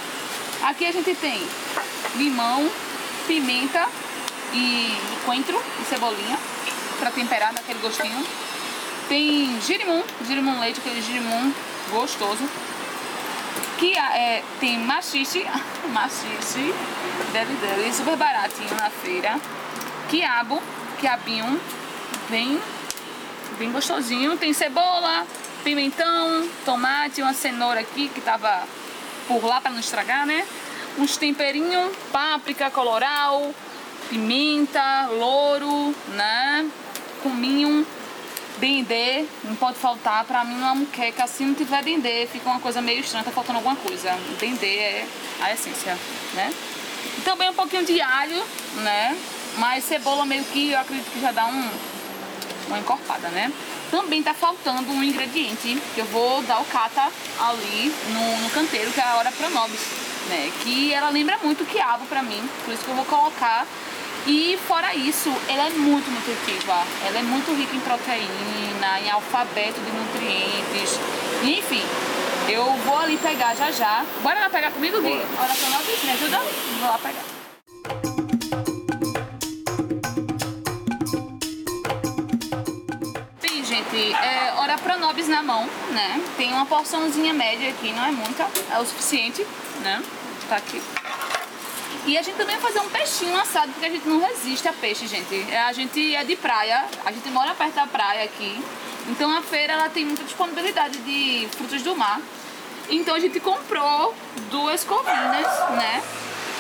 Aqui 0.64 0.86
a 0.86 0.94
gente 0.94 1.14
tem 1.16 1.46
limão, 2.16 2.72
pimenta 3.28 3.90
e 4.54 4.98
coentro 5.26 5.62
e 5.82 5.84
cebolinha 5.84 6.40
para 6.98 7.12
temperar 7.12 7.54
daquele 7.54 7.80
gostinho. 7.80 8.26
Tem 9.10 9.60
girimum, 9.68 10.02
girimum 10.26 10.62
leite, 10.62 10.80
aquele 10.80 11.02
girimum 11.02 11.54
gostoso. 11.92 12.50
Que 13.78 13.98
é, 13.98 14.42
tem 14.62 14.80
machixe, 14.80 15.46
machixe, 15.92 16.74
dele 17.34 17.54
dele, 17.60 17.94
super 17.94 18.16
baratinho 18.16 18.74
na 18.76 18.90
feira. 18.90 19.38
Quiabo, 20.08 20.62
quiabinho, 20.96 21.60
bem, 22.30 22.60
bem 23.58 23.72
gostosinho. 23.72 24.38
Tem 24.38 24.54
cebola, 24.54 25.26
pimentão, 25.64 26.48
tomate, 26.64 27.22
uma 27.22 27.34
cenoura 27.34 27.80
aqui 27.80 28.10
que 28.10 28.22
tava 28.22 28.64
por 29.28 29.44
lá 29.44 29.60
para 29.62 29.72
não 29.72 29.80
estragar, 29.80 30.26
né? 30.26 30.46
Uns 30.98 31.18
temperinhos, 31.18 31.92
páprica, 32.12 32.70
coloral, 32.70 33.54
pimenta, 34.10 35.08
louro, 35.08 35.94
né? 36.10 36.70
Cominho, 37.22 37.86
dendê, 38.58 39.26
não 39.44 39.56
pode 39.56 39.78
faltar. 39.78 40.24
Pra 40.26 40.44
mim, 40.44 40.56
uma 40.56 40.76
muqueca, 40.76 41.28
se 41.28 41.44
não 41.44 41.54
tiver 41.54 41.84
dendê, 41.84 42.28
fica 42.28 42.50
uma 42.50 42.60
coisa 42.60 42.82
meio 42.82 43.02
estranha, 43.02 43.24
tá 43.24 43.32
faltando 43.32 43.58
alguma 43.58 43.76
coisa. 43.76 44.12
Dendê 44.40 44.78
é 44.78 45.08
a 45.42 45.52
essência, 45.52 45.98
né? 46.34 46.54
Também 47.24 47.50
um 47.50 47.54
pouquinho 47.54 47.86
de 47.86 48.00
alho, 48.02 48.44
né? 48.76 49.18
Mas 49.58 49.84
cebola 49.86 50.26
meio 50.26 50.44
que 50.46 50.72
eu 50.72 50.80
acredito 50.80 51.12
que 51.12 51.22
já 51.22 51.32
dá 51.32 51.46
um, 51.46 51.70
uma 52.68 52.80
encorpada, 52.80 53.30
né? 53.30 53.52
Também 53.90 54.22
tá 54.22 54.34
faltando 54.34 54.92
um 54.92 55.04
ingrediente 55.04 55.82
que 55.94 56.02
eu 56.02 56.06
vou 56.06 56.42
dar 56.44 56.60
o 56.60 56.66
cata 56.66 57.10
ali 57.40 57.94
no, 58.10 58.38
no 58.42 58.50
canteiro, 58.50 58.92
que 58.92 59.00
é 59.00 59.04
a 59.04 59.16
hora 59.16 59.32
pronobis, 59.32 59.80
né? 60.28 60.52
Que 60.64 60.94
ela 60.94 61.10
lembra 61.10 61.38
muito 61.44 61.64
o 61.64 61.66
quiabo 61.66 62.06
pra 62.06 62.22
mim, 62.22 62.50
por 62.64 62.74
isso 62.74 62.84
que 62.84 62.90
eu 62.90 62.96
vou 62.96 63.06
colocar 63.06 63.66
e 64.28 64.58
fora 64.68 64.96
isso, 64.96 65.32
ela 65.48 65.68
é 65.68 65.70
muito 65.70 66.10
nutritiva. 66.10 66.84
Ela 67.06 67.20
é 67.20 67.22
muito 67.22 67.54
rica 67.54 67.76
em 67.76 67.80
proteína, 67.80 69.00
em 69.00 69.10
alfabeto 69.12 69.80
de 69.80 69.92
nutrientes. 69.92 71.00
Enfim, 71.44 71.84
eu 72.50 72.66
vou 72.78 72.98
ali 72.98 73.18
pegar 73.18 73.56
já 73.56 73.70
já. 73.70 74.04
Bora 74.24 74.40
lá 74.40 74.50
pegar 74.50 74.72
comigo, 74.72 75.00
Gui? 75.00 75.14
Hora 75.14 75.54
pra 75.54 75.70
nós, 75.70 76.04
me 76.04 76.12
ajuda? 76.12 76.40
Vou 76.80 76.90
lá 76.90 76.98
pegar. 76.98 78.15
Nobis 85.26 85.28
na 85.28 85.42
mão, 85.42 85.68
né? 85.92 86.22
Tem 86.38 86.52
uma 86.54 86.66
porçãozinha 86.66 87.34
média 87.34 87.70
aqui, 87.70 87.92
não 87.92 88.06
é 88.06 88.12
muita, 88.12 88.48
é 88.72 88.80
o 88.80 88.86
suficiente, 88.86 89.46
né? 89.82 90.02
Tá 90.48 90.58
aqui. 90.58 90.82
E 92.06 92.18
a 92.18 92.22
gente 92.22 92.36
também 92.36 92.56
vai 92.58 92.72
fazer 92.72 92.86
um 92.86 92.90
peixinho 92.90 93.36
assado, 93.40 93.72
porque 93.72 93.86
a 93.86 93.90
gente 93.90 94.08
não 94.08 94.20
resiste 94.20 94.68
a 94.68 94.74
peixe, 94.74 95.08
gente. 95.08 95.46
É, 95.50 95.64
A 95.64 95.74
gente 95.74 96.16
é 96.16 96.24
de 96.24 96.36
praia, 96.36 96.86
a 97.04 97.12
gente 97.12 97.28
mora 97.30 97.54
perto 97.56 97.74
da 97.74 97.88
praia 97.88 98.24
aqui. 98.24 98.64
Então 99.08 99.36
a 99.36 99.42
feira 99.42 99.74
ela 99.74 99.90
tem 99.90 100.06
muita 100.06 100.24
disponibilidade 100.24 101.00
de 101.00 101.48
frutos 101.56 101.82
do 101.82 101.96
mar. 101.96 102.22
Então 102.90 103.16
a 103.16 103.20
gente 103.20 103.40
comprou 103.40 104.14
duas 104.52 104.84
covinas, 104.84 105.48
né? 105.72 106.04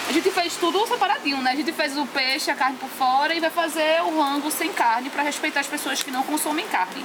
A 0.07 0.11
gente 0.11 0.29
fez 0.31 0.55
tudo 0.55 0.85
separadinho, 0.87 1.37
né? 1.37 1.51
A 1.51 1.55
gente 1.55 1.71
fez 1.71 1.97
o 1.97 2.05
peixe, 2.07 2.49
a 2.49 2.55
carne 2.55 2.77
por 2.77 2.89
fora 2.89 3.33
e 3.33 3.39
vai 3.39 3.49
fazer 3.49 4.01
o 4.03 4.21
rango 4.21 4.49
sem 4.51 4.71
carne 4.71 5.09
para 5.09 5.23
respeitar 5.23 5.59
as 5.59 5.67
pessoas 5.67 6.01
que 6.01 6.11
não 6.11 6.23
consomem 6.23 6.65
carne. 6.67 7.03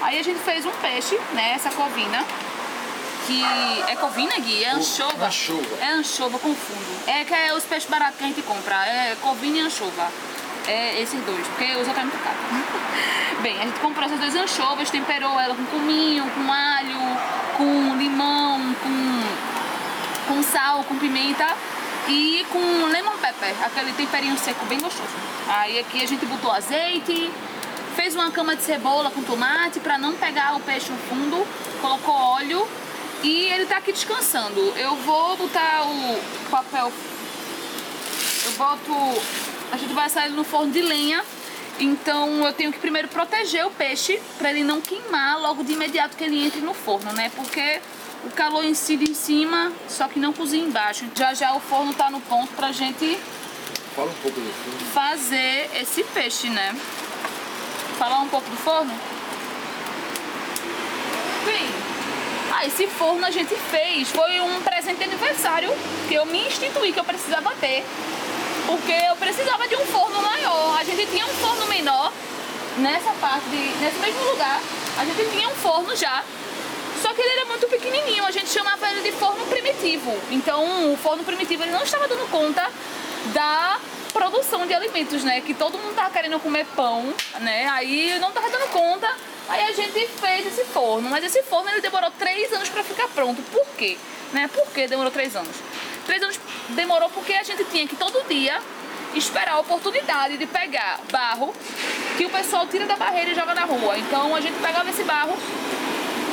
Aí 0.00 0.18
a 0.18 0.22
gente 0.22 0.38
fez 0.40 0.64
um 0.64 0.70
peixe, 0.72 1.18
né? 1.32 1.52
Essa 1.54 1.70
covina, 1.70 2.24
que 3.26 3.42
é 3.88 3.96
covina, 3.96 4.38
Gui? 4.38 4.64
É 4.64 4.70
anchova? 4.70 5.26
anchova. 5.26 5.76
É 5.80 5.92
anchova 5.92 6.38
com 6.38 6.54
fundo. 6.54 7.08
É 7.08 7.24
que 7.24 7.34
é 7.34 7.52
os 7.54 7.64
peixes 7.64 7.88
baratos 7.88 8.18
que 8.18 8.24
a 8.24 8.26
gente 8.28 8.42
compra. 8.42 8.74
É 8.86 9.16
covina 9.20 9.58
e 9.58 9.60
anchova. 9.60 10.08
É 10.68 11.00
esses 11.00 11.20
dois, 11.24 11.46
porque 11.48 11.64
os 11.72 11.88
outros 11.88 11.98
é 11.98 12.02
muito 12.02 12.22
caro. 12.22 12.36
Bem, 13.42 13.56
a 13.58 13.64
gente 13.64 13.78
comprou 13.78 14.06
essas 14.06 14.18
duas 14.18 14.34
anchovas, 14.34 14.90
temperou 14.90 15.38
ela 15.38 15.54
com 15.54 15.64
cominho, 15.66 16.24
com 16.30 16.52
alho, 16.52 16.98
com 17.56 17.96
limão, 17.96 18.74
com, 18.82 20.34
com 20.34 20.42
sal, 20.42 20.82
com 20.84 20.96
pimenta 20.96 21.46
e 22.08 22.46
com 22.52 22.86
lemon 22.86 23.16
pepper, 23.18 23.54
aquele 23.64 23.92
temperinho 23.92 24.36
seco 24.38 24.64
bem 24.66 24.80
gostoso. 24.80 25.08
Aí 25.48 25.78
aqui 25.78 26.02
a 26.02 26.06
gente 26.06 26.24
botou 26.26 26.50
azeite, 26.50 27.30
fez 27.96 28.14
uma 28.14 28.30
cama 28.30 28.54
de 28.54 28.62
cebola 28.62 29.10
com 29.10 29.22
tomate 29.22 29.80
para 29.80 29.96
não 29.96 30.12
pegar 30.12 30.54
o 30.54 30.60
peixe 30.60 30.92
no 30.92 30.98
fundo, 30.98 31.46
colocou 31.80 32.14
óleo 32.14 32.68
e 33.22 33.46
ele 33.46 33.64
tá 33.64 33.78
aqui 33.78 33.90
descansando. 33.90 34.60
Eu 34.76 34.94
vou 34.96 35.36
botar 35.36 35.82
o 35.86 36.50
papel. 36.50 36.92
Eu 38.44 38.52
boto. 38.52 38.92
A 39.72 39.76
gente 39.78 39.94
vai 39.94 40.06
assar 40.06 40.26
ele 40.26 40.36
no 40.36 40.44
forno 40.44 40.70
de 40.70 40.82
lenha. 40.82 41.24
Então 41.80 42.46
eu 42.46 42.52
tenho 42.52 42.70
que 42.70 42.78
primeiro 42.78 43.08
proteger 43.08 43.66
o 43.66 43.70
peixe 43.70 44.20
para 44.38 44.50
ele 44.50 44.62
não 44.62 44.80
queimar 44.80 45.40
logo 45.40 45.64
de 45.64 45.72
imediato 45.72 46.16
que 46.16 46.24
ele 46.24 46.46
entre 46.46 46.60
no 46.60 46.72
forno, 46.72 47.12
né? 47.12 47.30
Porque 47.34 47.80
o 48.24 48.30
calor 48.30 48.64
incide 48.64 49.10
em 49.10 49.14
cima, 49.14 49.72
só 49.88 50.08
que 50.08 50.18
não 50.18 50.32
cozinha 50.32 50.66
embaixo. 50.66 51.04
Já 51.14 51.34
já 51.34 51.54
o 51.54 51.60
forno 51.60 51.92
tá 51.94 52.10
no 52.10 52.20
ponto 52.20 52.52
pra 52.54 52.72
gente 52.72 53.04
um 53.04 54.92
fazer 54.92 55.70
esse 55.74 56.04
peixe, 56.04 56.48
né? 56.48 56.74
Falar 57.98 58.20
um 58.20 58.28
pouco 58.28 58.48
do 58.50 58.56
forno? 58.56 58.92
Bem, 61.46 61.66
ah, 62.52 62.66
esse 62.66 62.86
forno 62.88 63.24
a 63.24 63.30
gente 63.30 63.54
fez. 63.54 64.10
Foi 64.10 64.40
um 64.40 64.60
presente 64.60 64.98
de 64.98 65.04
aniversário 65.04 65.70
que 66.06 66.14
eu 66.14 66.26
me 66.26 66.46
instituí 66.46 66.92
que 66.92 67.00
eu 67.00 67.04
precisava 67.04 67.52
ter. 67.60 67.84
Porque 68.66 68.92
eu 68.92 69.16
precisava 69.16 69.66
de 69.66 69.76
um 69.76 69.86
forno 69.86 70.20
maior. 70.22 70.78
A 70.78 70.84
gente 70.84 71.06
tinha 71.06 71.24
um 71.24 71.34
forno 71.34 71.66
menor 71.66 72.12
nessa 72.78 73.12
parte, 73.12 73.48
de, 73.48 73.56
nesse 73.80 73.98
mesmo 73.98 74.22
lugar. 74.30 74.60
A 74.98 75.04
gente 75.04 75.30
tinha 75.30 75.48
um 75.48 75.54
forno 75.54 75.96
já. 75.96 76.22
Só 77.00 77.12
que 77.14 77.20
ele 77.20 77.32
era 77.32 77.44
muito 77.46 77.66
pequenininho, 77.68 78.24
a 78.24 78.30
gente 78.30 78.48
chamava 78.48 78.90
ele 78.90 79.02
de 79.02 79.12
forno 79.12 79.46
primitivo. 79.46 80.18
Então, 80.30 80.92
o 80.92 80.96
forno 80.96 81.24
primitivo 81.24 81.62
ele 81.62 81.72
não 81.72 81.82
estava 81.82 82.08
dando 82.08 82.30
conta 82.30 82.70
da 83.32 83.78
produção 84.16 84.66
de 84.66 84.72
alimentos, 84.74 85.22
né? 85.24 85.40
Que 85.40 85.52
todo 85.54 85.78
mundo 85.78 85.94
tava 85.94 86.10
querendo 86.10 86.38
comer 86.40 86.64
pão, 86.74 87.12
né? 87.40 87.68
Aí 87.68 88.18
não 88.18 88.32
tava 88.32 88.48
dando 88.50 88.68
conta. 88.70 89.08
Aí 89.48 89.62
a 89.62 89.72
gente 89.72 90.06
fez 90.08 90.46
esse 90.46 90.64
forno, 90.64 91.08
mas 91.08 91.22
esse 91.24 91.42
forno 91.42 91.70
ele 91.70 91.80
demorou 91.80 92.10
três 92.18 92.52
anos 92.52 92.68
para 92.68 92.82
ficar 92.82 93.06
pronto. 93.08 93.40
Por 93.52 93.66
quê? 93.76 93.96
Né? 94.32 94.48
Por 94.52 94.66
que 94.72 94.88
demorou 94.88 95.10
três 95.12 95.36
anos? 95.36 95.54
Três 96.04 96.20
anos 96.22 96.40
demorou 96.70 97.08
porque 97.10 97.32
a 97.32 97.42
gente 97.44 97.62
tinha 97.66 97.86
que 97.86 97.94
todo 97.94 98.26
dia 98.28 98.58
esperar 99.14 99.52
a 99.54 99.58
oportunidade 99.60 100.36
de 100.36 100.46
pegar 100.46 101.00
barro 101.12 101.54
que 102.16 102.24
o 102.26 102.30
pessoal 102.30 102.66
tira 102.66 102.86
da 102.86 102.96
barreira 102.96 103.30
e 103.30 103.34
joga 103.34 103.54
na 103.54 103.64
rua. 103.64 103.96
Então 103.98 104.34
a 104.34 104.40
gente 104.40 104.54
pegava 104.60 104.90
esse 104.90 105.04
barro, 105.04 105.36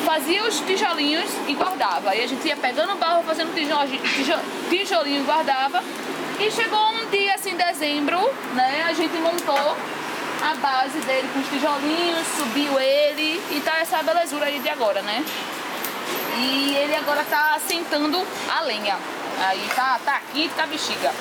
fazia 0.06 0.44
os 0.44 0.60
tijolinhos 0.62 1.30
e 1.48 1.54
guardava. 1.54 2.10
Aí 2.12 2.24
a 2.24 2.28
gente 2.28 2.48
ia 2.48 2.58
pegando 2.58 2.96
barro, 2.96 3.24
fazendo 3.24 3.54
tijolinho, 3.54 4.02
tijo- 4.16 4.40
tijolinho 4.70 5.22
e 5.22 5.24
guardava. 5.24 5.84
E 6.40 6.52
chegou 6.52 6.90
um 6.92 7.10
dia 7.10 7.36
assim, 7.36 7.52
em 7.52 7.56
dezembro, 7.56 8.18
né? 8.54 8.86
A 8.88 8.94
gente 8.94 9.16
montou 9.18 9.78
a 10.42 10.56
base 10.56 11.00
dele 11.00 11.30
com 11.32 11.40
os 11.40 11.48
tijolinhos, 11.48 12.28
subiu 12.38 12.80
ele 12.80 13.42
e 13.52 13.62
tá 13.64 13.78
essa 13.80 14.02
belezura 14.04 14.46
aí 14.46 14.60
de 14.60 14.70
agora, 14.70 15.02
né? 15.02 15.24
E 16.38 16.76
ele 16.76 16.96
agora 16.96 17.24
tá 17.24 17.58
sentando 17.66 18.26
a 18.50 18.62
lenha. 18.62 18.98
Aí 19.46 19.70
tá, 19.76 20.00
tá 20.04 20.16
aqui, 20.16 20.50
tá 20.56 20.66
bexiga. 20.66 21.12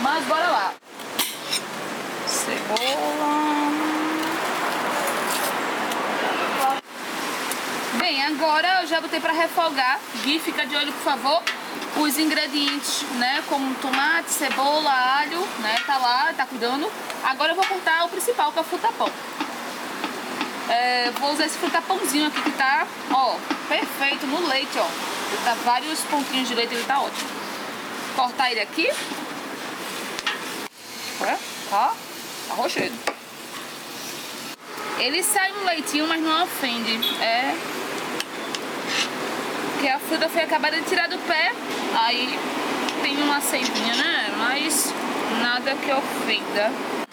Mas 0.00 0.24
bora 0.24 0.48
lá. 0.48 0.72
Cebola. 2.26 3.68
Bem, 7.94 8.24
agora 8.24 8.80
eu 8.80 8.86
já 8.86 9.00
botei 9.00 9.20
pra 9.20 9.32
refogar. 9.32 10.00
Gui, 10.22 10.38
fica 10.38 10.66
de 10.66 10.74
olho, 10.74 10.92
por 10.92 11.02
favor. 11.02 11.42
Os 12.00 12.16
ingredientes, 12.16 13.02
né? 13.16 13.42
Como 13.48 13.74
tomate, 13.76 14.30
cebola, 14.30 14.90
alho, 14.90 15.40
né? 15.58 15.76
Tá 15.84 15.98
lá, 15.98 16.32
tá 16.36 16.46
cuidando. 16.46 16.90
Agora 17.24 17.52
eu 17.52 17.56
vou 17.56 17.64
cortar 17.64 18.04
o 18.04 18.08
principal, 18.08 18.52
que 18.52 18.58
é 18.58 18.62
o 18.62 18.64
frutapão. 18.64 19.10
É, 20.68 21.10
vou 21.18 21.32
usar 21.32 21.46
esse 21.46 21.58
frutapãozinho 21.58 22.28
aqui 22.28 22.42
que 22.42 22.50
tá, 22.52 22.86
ó, 23.10 23.36
perfeito 23.68 24.26
no 24.26 24.46
leite, 24.46 24.78
ó. 24.78 24.86
Tá 25.44 25.54
vários 25.64 26.00
pontinhos 26.02 26.46
de 26.46 26.54
leite, 26.54 26.74
ele 26.74 26.84
tá 26.84 27.00
ótimo. 27.00 27.28
Cortar 28.14 28.50
ele 28.52 28.60
aqui. 28.60 28.88
É, 31.20 31.38
tá. 31.70 31.94
Ele 34.98 35.22
sai 35.22 35.52
um 35.52 35.64
leitinho, 35.64 36.06
mas 36.06 36.20
não 36.20 36.44
ofende. 36.44 36.92
É. 37.22 37.54
Porque 39.78 39.90
a 39.90 39.98
fruta 40.00 40.28
foi 40.28 40.42
acabada 40.42 40.76
de 40.76 40.88
tirar 40.88 41.08
do 41.08 41.16
pé, 41.18 41.52
aí 41.94 42.36
tem 43.00 43.16
uma 43.22 43.40
seivinha, 43.40 43.94
né? 43.94 44.34
Mas 44.36 44.92
nada 45.40 45.72
que 45.76 45.92
ofenda. 45.92 46.72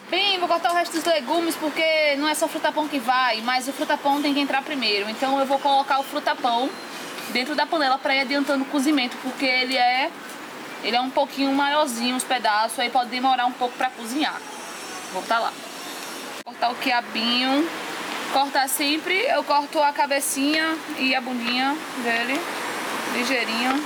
Bem, 0.09 0.39
vou 0.39 0.47
cortar 0.47 0.71
o 0.71 0.73
resto 0.73 0.93
dos 0.93 1.05
legumes 1.05 1.55
porque 1.55 2.15
não 2.17 2.27
é 2.27 2.33
só 2.33 2.47
frutapão 2.47 2.87
que 2.87 2.97
vai, 2.97 3.39
mas 3.41 3.67
o 3.67 3.71
frutapão 3.71 4.19
tem 4.19 4.33
que 4.33 4.39
entrar 4.39 4.63
primeiro. 4.63 5.07
Então 5.11 5.39
eu 5.39 5.45
vou 5.45 5.59
colocar 5.59 5.99
o 5.99 6.03
frutapão 6.03 6.67
dentro 7.29 7.53
da 7.53 7.67
panela 7.67 7.99
para 7.99 8.15
ir 8.15 8.21
adiantando 8.21 8.63
o 8.63 8.67
cozimento, 8.67 9.15
porque 9.21 9.45
ele 9.45 9.77
é 9.77 10.09
ele 10.83 10.95
é 10.95 11.01
um 11.01 11.11
pouquinho 11.11 11.53
maiorzinho 11.53 12.15
os 12.15 12.23
pedaços, 12.23 12.79
aí 12.79 12.89
pode 12.89 13.11
demorar 13.11 13.45
um 13.45 13.51
pouco 13.51 13.77
para 13.77 13.91
cozinhar. 13.91 14.41
Vou 15.13 15.21
botar 15.21 15.37
lá. 15.37 15.53
Cortar 16.43 16.71
o 16.71 16.75
quiabinho. 16.75 17.69
Cortar 18.35 18.67
sempre, 18.67 19.17
eu 19.27 19.45
corto 19.45 19.81
a 19.81 19.93
cabecinha 19.93 20.77
e 20.99 21.15
a 21.15 21.21
bundinha 21.21 21.73
dele, 22.03 22.37
ligeirinho. 23.13 23.81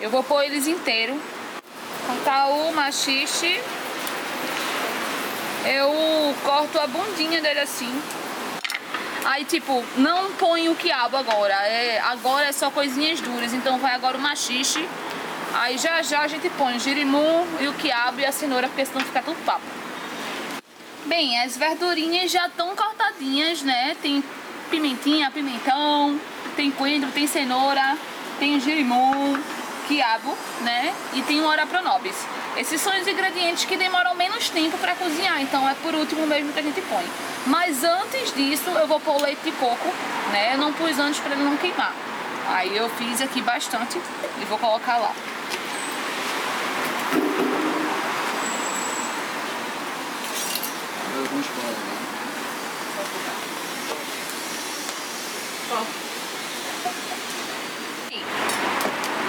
Eu 0.00 0.10
vou 0.10 0.20
pôr 0.24 0.42
eles 0.42 0.66
inteiro. 0.66 1.16
Cortar 2.04 2.48
o 2.48 2.72
machixe. 2.72 3.62
Eu 5.64 6.34
corto 6.44 6.80
a 6.80 6.88
bundinha 6.88 7.40
dele 7.40 7.60
assim. 7.60 8.02
Aí, 9.24 9.44
tipo, 9.44 9.84
não 9.96 10.32
põe 10.32 10.68
o 10.68 10.74
quiabo 10.74 11.16
agora. 11.16 11.54
É, 11.54 12.00
agora 12.00 12.46
é 12.46 12.52
só 12.52 12.72
coisinhas 12.72 13.20
duras. 13.20 13.54
Então 13.54 13.78
vai 13.78 13.94
agora 13.94 14.18
o 14.18 14.20
machixe. 14.20 14.88
Aí 15.54 15.78
já 15.78 16.02
já 16.02 16.22
a 16.22 16.26
gente 16.26 16.50
põe 16.50 16.76
o 16.76 16.80
girimum 16.80 17.46
e 17.60 17.68
o 17.68 17.74
quiabo 17.74 18.18
e 18.18 18.26
a 18.26 18.32
cenoura, 18.32 18.66
porque 18.66 18.84
senão 18.84 19.02
fica 19.02 19.22
tudo 19.22 19.36
papo. 19.44 19.87
Bem, 21.08 21.40
as 21.40 21.56
verdurinhas 21.56 22.30
já 22.30 22.48
estão 22.48 22.76
cortadinhas, 22.76 23.62
né? 23.62 23.96
Tem 24.02 24.22
pimentinha, 24.70 25.30
pimentão, 25.30 26.20
tem 26.54 26.70
coentro, 26.70 27.10
tem 27.10 27.26
cenoura, 27.26 27.96
tem 28.38 28.54
o 28.54 28.60
girimum, 28.60 29.34
quiabo, 29.88 30.36
né? 30.60 30.94
E 31.14 31.22
tem 31.22 31.40
o 31.40 31.46
ora 31.46 31.64
pronobis. 31.64 32.14
Esses 32.58 32.78
são 32.82 32.92
os 33.00 33.08
ingredientes 33.08 33.64
que 33.64 33.74
demoram 33.78 34.14
menos 34.16 34.50
tempo 34.50 34.76
para 34.76 34.94
cozinhar, 34.96 35.40
então 35.40 35.66
é 35.66 35.72
por 35.76 35.94
último 35.94 36.26
mesmo 36.26 36.52
que 36.52 36.60
a 36.60 36.62
gente 36.62 36.82
põe. 36.82 37.06
Mas 37.46 37.82
antes 37.82 38.34
disso 38.34 38.68
eu 38.68 38.86
vou 38.86 39.00
pôr 39.00 39.22
leite 39.22 39.40
de 39.42 39.52
coco, 39.52 39.88
né? 40.30 40.52
Eu 40.52 40.58
não 40.58 40.74
pus 40.74 40.98
antes 40.98 41.20
para 41.20 41.32
ele 41.32 41.42
não 41.42 41.56
queimar. 41.56 41.94
Aí 42.50 42.76
eu 42.76 42.86
fiz 42.90 43.22
aqui 43.22 43.40
bastante 43.40 43.98
e 44.42 44.44
vou 44.44 44.58
colocar 44.58 44.98
lá. 44.98 45.14
Alguns 51.18 51.46
né? 51.46 51.98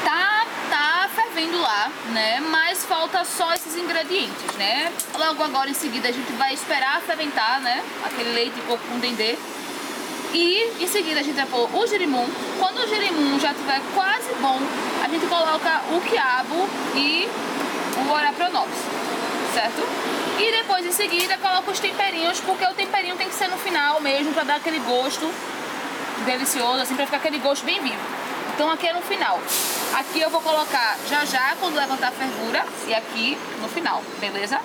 Tá, 0.06 0.46
tá 0.70 1.10
fervendo 1.16 1.60
lá, 1.60 1.92
né? 2.12 2.40
Mas 2.42 2.86
falta 2.86 3.26
só 3.26 3.54
esses 3.54 3.76
ingredientes, 3.76 4.56
né? 4.58 4.92
Logo 5.18 5.44
agora 5.44 5.70
em 5.70 5.74
seguida 5.74 6.10
a 6.10 6.12
gente 6.12 6.32
vai 6.34 6.54
esperar 6.54 7.02
ferventar, 7.02 7.60
né? 7.62 7.84
Aquele 8.06 8.34
leite 8.34 8.54
de 8.54 8.62
coco 8.62 8.84
com 8.88 9.00
dendê. 9.00 9.38
E 10.32 10.76
em 10.80 10.88
seguida 10.88 11.20
a 11.20 11.24
gente 11.24 11.36
vai 11.36 11.48
pôr 11.48 11.76
o 11.76 11.88
girimum. 11.88 12.28
Quando 12.60 12.84
o 12.84 12.88
girimum 12.88 13.40
já 13.40 13.52
estiver 13.52 13.82
quase 13.96 14.32
bom, 14.40 14.60
a 15.04 15.08
gente 15.08 15.26
coloca 15.26 15.82
o 15.92 16.02
quiabo 16.02 16.70
e 16.96 17.28
o 17.98 18.12
orapronobis, 18.12 18.78
certo? 19.56 20.09
E 20.40 20.52
depois 20.52 20.86
em 20.86 20.92
seguida 20.94 21.38
coloca 21.38 21.70
os 21.70 21.80
temperinhos, 21.80 22.40
porque 22.40 22.64
o 22.66 22.74
temperinho 22.74 23.18
tem 23.18 23.28
que 23.28 23.36
ser 23.36 23.50
no 23.50 23.58
final 23.58 24.00
mesmo, 24.00 24.34
pra 24.34 24.44
dar 24.44 24.56
aquele 24.56 24.80
gosto 24.80 25.30
delicioso, 26.26 26.82
assim, 26.82 26.96
pra 26.96 27.06
ficar 27.06 27.18
aquele 27.18 27.40
gosto 27.40 27.66
bem 27.66 27.82
vivo. 27.82 28.00
Então 28.56 28.72
aqui 28.72 28.88
é 28.88 28.94
no 28.94 29.02
final. 29.02 29.38
Aqui 29.96 30.22
eu 30.22 30.30
vou 30.30 30.42
colocar 30.42 30.98
já 31.10 31.26
já, 31.26 31.56
quando 31.60 31.76
levantar 31.76 32.08
a 32.08 32.12
fervura, 32.12 32.66
e 32.88 32.94
aqui 32.94 33.38
no 33.62 33.68
final, 33.68 34.02
beleza? 34.20 34.62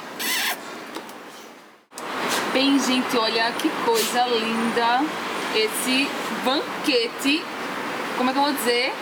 Bem, 2.52 2.78
gente, 2.78 3.16
olha 3.16 3.50
que 3.52 3.68
coisa 3.84 4.26
linda 4.26 5.00
esse 5.56 6.08
banquete, 6.44 7.44
como 8.16 8.30
é 8.30 8.32
que 8.32 8.38
eu 8.38 8.44
vou 8.44 8.52
dizer? 8.52 8.94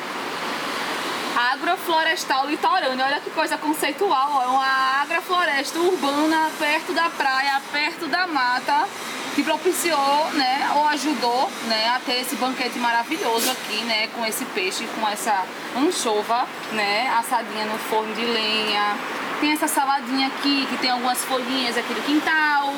Agroflorestal 1.50 2.46
litorânea, 2.46 3.04
olha 3.04 3.20
que 3.20 3.28
coisa 3.30 3.58
conceitual, 3.58 4.42
é 4.44 4.46
uma 4.46 5.02
agrofloresta 5.02 5.76
urbana 5.80 6.48
perto 6.56 6.92
da 6.92 7.10
praia, 7.10 7.60
perto 7.72 8.06
da 8.06 8.28
mata, 8.28 8.86
que 9.34 9.42
propiciou, 9.42 10.30
né, 10.34 10.70
ou 10.76 10.86
ajudou, 10.86 11.50
né, 11.66 11.88
a 11.88 11.98
ter 11.98 12.20
esse 12.20 12.36
banquete 12.36 12.78
maravilhoso 12.78 13.50
aqui, 13.50 13.82
né, 13.84 14.06
com 14.14 14.24
esse 14.24 14.44
peixe, 14.46 14.86
com 14.94 15.08
essa 15.08 15.44
anchova, 15.76 16.46
né, 16.70 17.12
assadinha 17.18 17.64
no 17.64 17.76
forno 17.76 18.14
de 18.14 18.24
lenha. 18.24 18.96
Tem 19.40 19.52
essa 19.52 19.66
saladinha 19.66 20.28
aqui, 20.28 20.64
que 20.66 20.76
tem 20.76 20.90
algumas 20.90 21.24
folhinhas 21.24 21.76
aqui 21.76 21.92
do 21.92 22.02
quintal, 22.02 22.72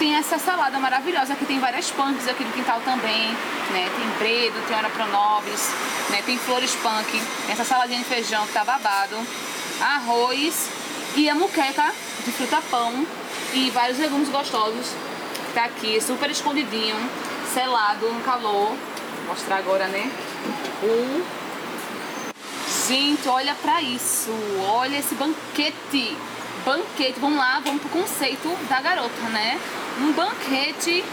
tem 0.00 0.14
essa 0.14 0.38
salada 0.38 0.78
maravilhosa, 0.78 1.36
que 1.36 1.44
tem 1.44 1.60
várias 1.60 1.90
punks 1.90 2.26
aqui 2.26 2.42
no 2.42 2.50
quintal 2.52 2.80
também, 2.80 3.28
né? 3.70 3.90
Tem 3.94 4.08
bredo, 4.18 4.58
tem 4.66 4.74
ora 4.74 4.88
pronobis, 4.88 5.70
né? 6.08 6.22
Tem 6.24 6.38
flores 6.38 6.74
punk, 6.76 7.22
essa 7.50 7.64
saladinha 7.64 7.98
de 7.98 8.06
feijão 8.06 8.46
que 8.46 8.52
tá 8.54 8.64
babado, 8.64 9.14
arroz 9.78 10.70
e 11.14 11.28
a 11.28 11.34
muqueca 11.34 11.92
de 12.24 12.32
fruta 12.32 12.62
pão 12.70 13.06
e 13.52 13.68
vários 13.68 13.98
legumes 13.98 14.30
gostosos. 14.30 14.86
Tá 15.52 15.64
aqui, 15.64 16.00
super 16.00 16.30
escondidinho, 16.30 16.96
selado 17.52 18.10
no 18.10 18.20
calor. 18.22 18.68
Vou 18.68 18.76
mostrar 19.28 19.56
agora, 19.56 19.86
né? 19.86 20.10
O... 20.82 21.22
Gente, 22.88 23.28
olha 23.28 23.54
pra 23.56 23.82
isso, 23.82 24.30
olha 24.66 24.96
esse 24.96 25.14
banquete 25.14 26.16
banquete, 26.64 27.18
vamos 27.20 27.38
lá, 27.38 27.60
vamos 27.64 27.82
pro 27.82 27.90
conceito 27.90 28.48
da 28.68 28.80
garota, 28.80 29.22
né? 29.30 29.58
Um 30.00 30.12
banquete 30.12 31.04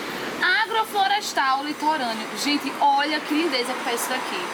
agroflorestal 0.64 1.64
litorâneo. 1.64 2.28
Gente, 2.44 2.72
olha 2.80 3.20
que 3.20 3.34
lindeza 3.34 3.74
que 3.74 3.84
tá 3.84 3.94
isso 3.94 4.10
daqui. 4.10 4.46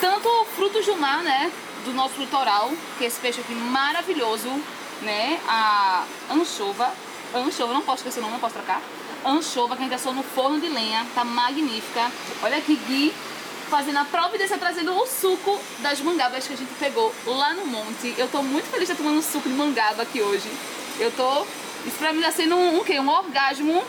Tanto 0.00 0.28
frutos 0.56 0.86
do 0.86 0.96
mar, 0.96 1.22
né? 1.22 1.50
Do 1.84 1.92
nosso 1.92 2.18
litoral, 2.18 2.70
que 2.98 3.04
é 3.04 3.06
esse 3.06 3.20
peixe 3.20 3.40
aqui 3.40 3.54
maravilhoso, 3.54 4.48
né? 5.02 5.38
A 5.48 6.04
anchova. 6.30 6.92
Anchova, 7.34 7.72
não 7.72 7.82
posso 7.82 7.98
esquecer 7.98 8.20
o 8.20 8.22
nome, 8.22 8.34
não 8.34 8.40
posso 8.40 8.54
trocar. 8.54 8.80
Anchova, 9.24 9.76
que 9.76 9.82
a 9.82 9.84
gente 9.84 9.94
assou 9.94 10.12
no 10.12 10.22
forno 10.22 10.60
de 10.60 10.68
lenha, 10.68 11.06
tá 11.14 11.24
magnífica. 11.24 12.10
Olha 12.42 12.56
aqui, 12.56 12.74
Gui, 12.86 13.14
fazendo 13.70 13.98
a 13.98 14.04
providência, 14.04 14.58
trazendo 14.58 14.92
o 14.92 15.06
suco 15.06 15.58
das 15.78 16.00
mangabas 16.00 16.46
que 16.46 16.52
a 16.52 16.56
gente 16.56 16.72
pegou 16.74 17.14
lá 17.24 17.54
no 17.54 17.64
monte. 17.66 18.14
Eu 18.18 18.28
tô 18.28 18.42
muito 18.42 18.66
feliz 18.66 18.88
de 18.88 18.92
estar 18.92 19.02
tomando 19.02 19.22
suco 19.22 19.48
de 19.48 19.54
mangaba 19.54 20.02
aqui 20.02 20.20
hoje. 20.20 20.50
Eu 20.98 21.10
tô... 21.12 21.46
Isso 21.86 21.96
pra 21.96 22.12
mim 22.12 22.20
tá 22.20 22.32
sendo 22.32 22.56
um, 22.56 22.80
um 22.80 22.84
quê? 22.84 22.98
Um 23.00 23.08
orgasmo 23.08 23.82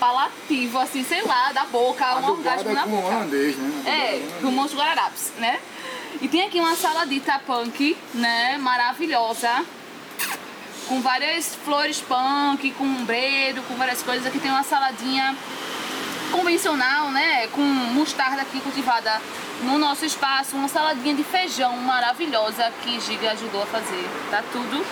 palativo, 0.00 0.78
assim, 0.78 1.04
sei 1.04 1.22
lá, 1.22 1.52
da 1.52 1.64
boca, 1.66 2.16
um 2.16 2.30
orgasmo 2.30 2.72
na 2.72 2.86
boca. 2.86 3.08
holandês, 3.08 3.56
né? 3.56 3.82
É, 3.86 4.40
do 4.40 4.50
Monte 4.50 4.74
Guararapes, 4.74 5.32
né? 5.38 5.60
E 6.20 6.26
tem 6.26 6.42
aqui 6.42 6.58
uma 6.58 6.74
saladita 6.74 7.40
punk, 7.46 7.96
né? 8.14 8.58
Maravilhosa. 8.58 9.64
Com 10.88 11.00
várias 11.00 11.54
flores 11.54 12.00
punk, 12.00 12.70
com 12.72 12.84
um 12.84 13.04
bredo, 13.04 13.62
com 13.62 13.74
várias 13.74 14.02
coisas. 14.02 14.26
Aqui 14.26 14.38
tem 14.38 14.50
uma 14.50 14.62
saladinha 14.62 15.36
convencional, 16.30 17.10
né? 17.10 17.46
Com 17.48 17.60
mostarda 17.60 18.42
aqui 18.42 18.60
cultivada 18.60 19.20
no 19.62 19.78
nosso 19.78 20.04
espaço. 20.04 20.56
Uma 20.56 20.68
saladinha 20.68 21.14
de 21.14 21.24
feijão 21.24 21.76
maravilhosa 21.78 22.72
que 22.82 23.00
Giga 23.00 23.32
ajudou 23.32 23.62
a 23.62 23.66
fazer. 23.66 24.08
Tá 24.30 24.42
tudo. 24.52 24.84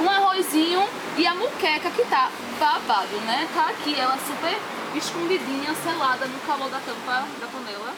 Um 0.00 0.08
arrozinho 0.08 0.86
e 1.16 1.26
a 1.26 1.34
muqueca 1.34 1.90
que 1.90 2.04
tá 2.04 2.30
babado, 2.58 3.16
né? 3.26 3.48
Tá 3.54 3.70
aqui 3.70 3.98
ela 3.98 4.16
super 4.18 4.56
escondidinha, 4.96 5.74
selada 5.82 6.26
no 6.26 6.38
calor 6.40 6.70
da 6.70 6.78
tampa 6.78 7.26
da 7.40 7.46
panela. 7.46 7.94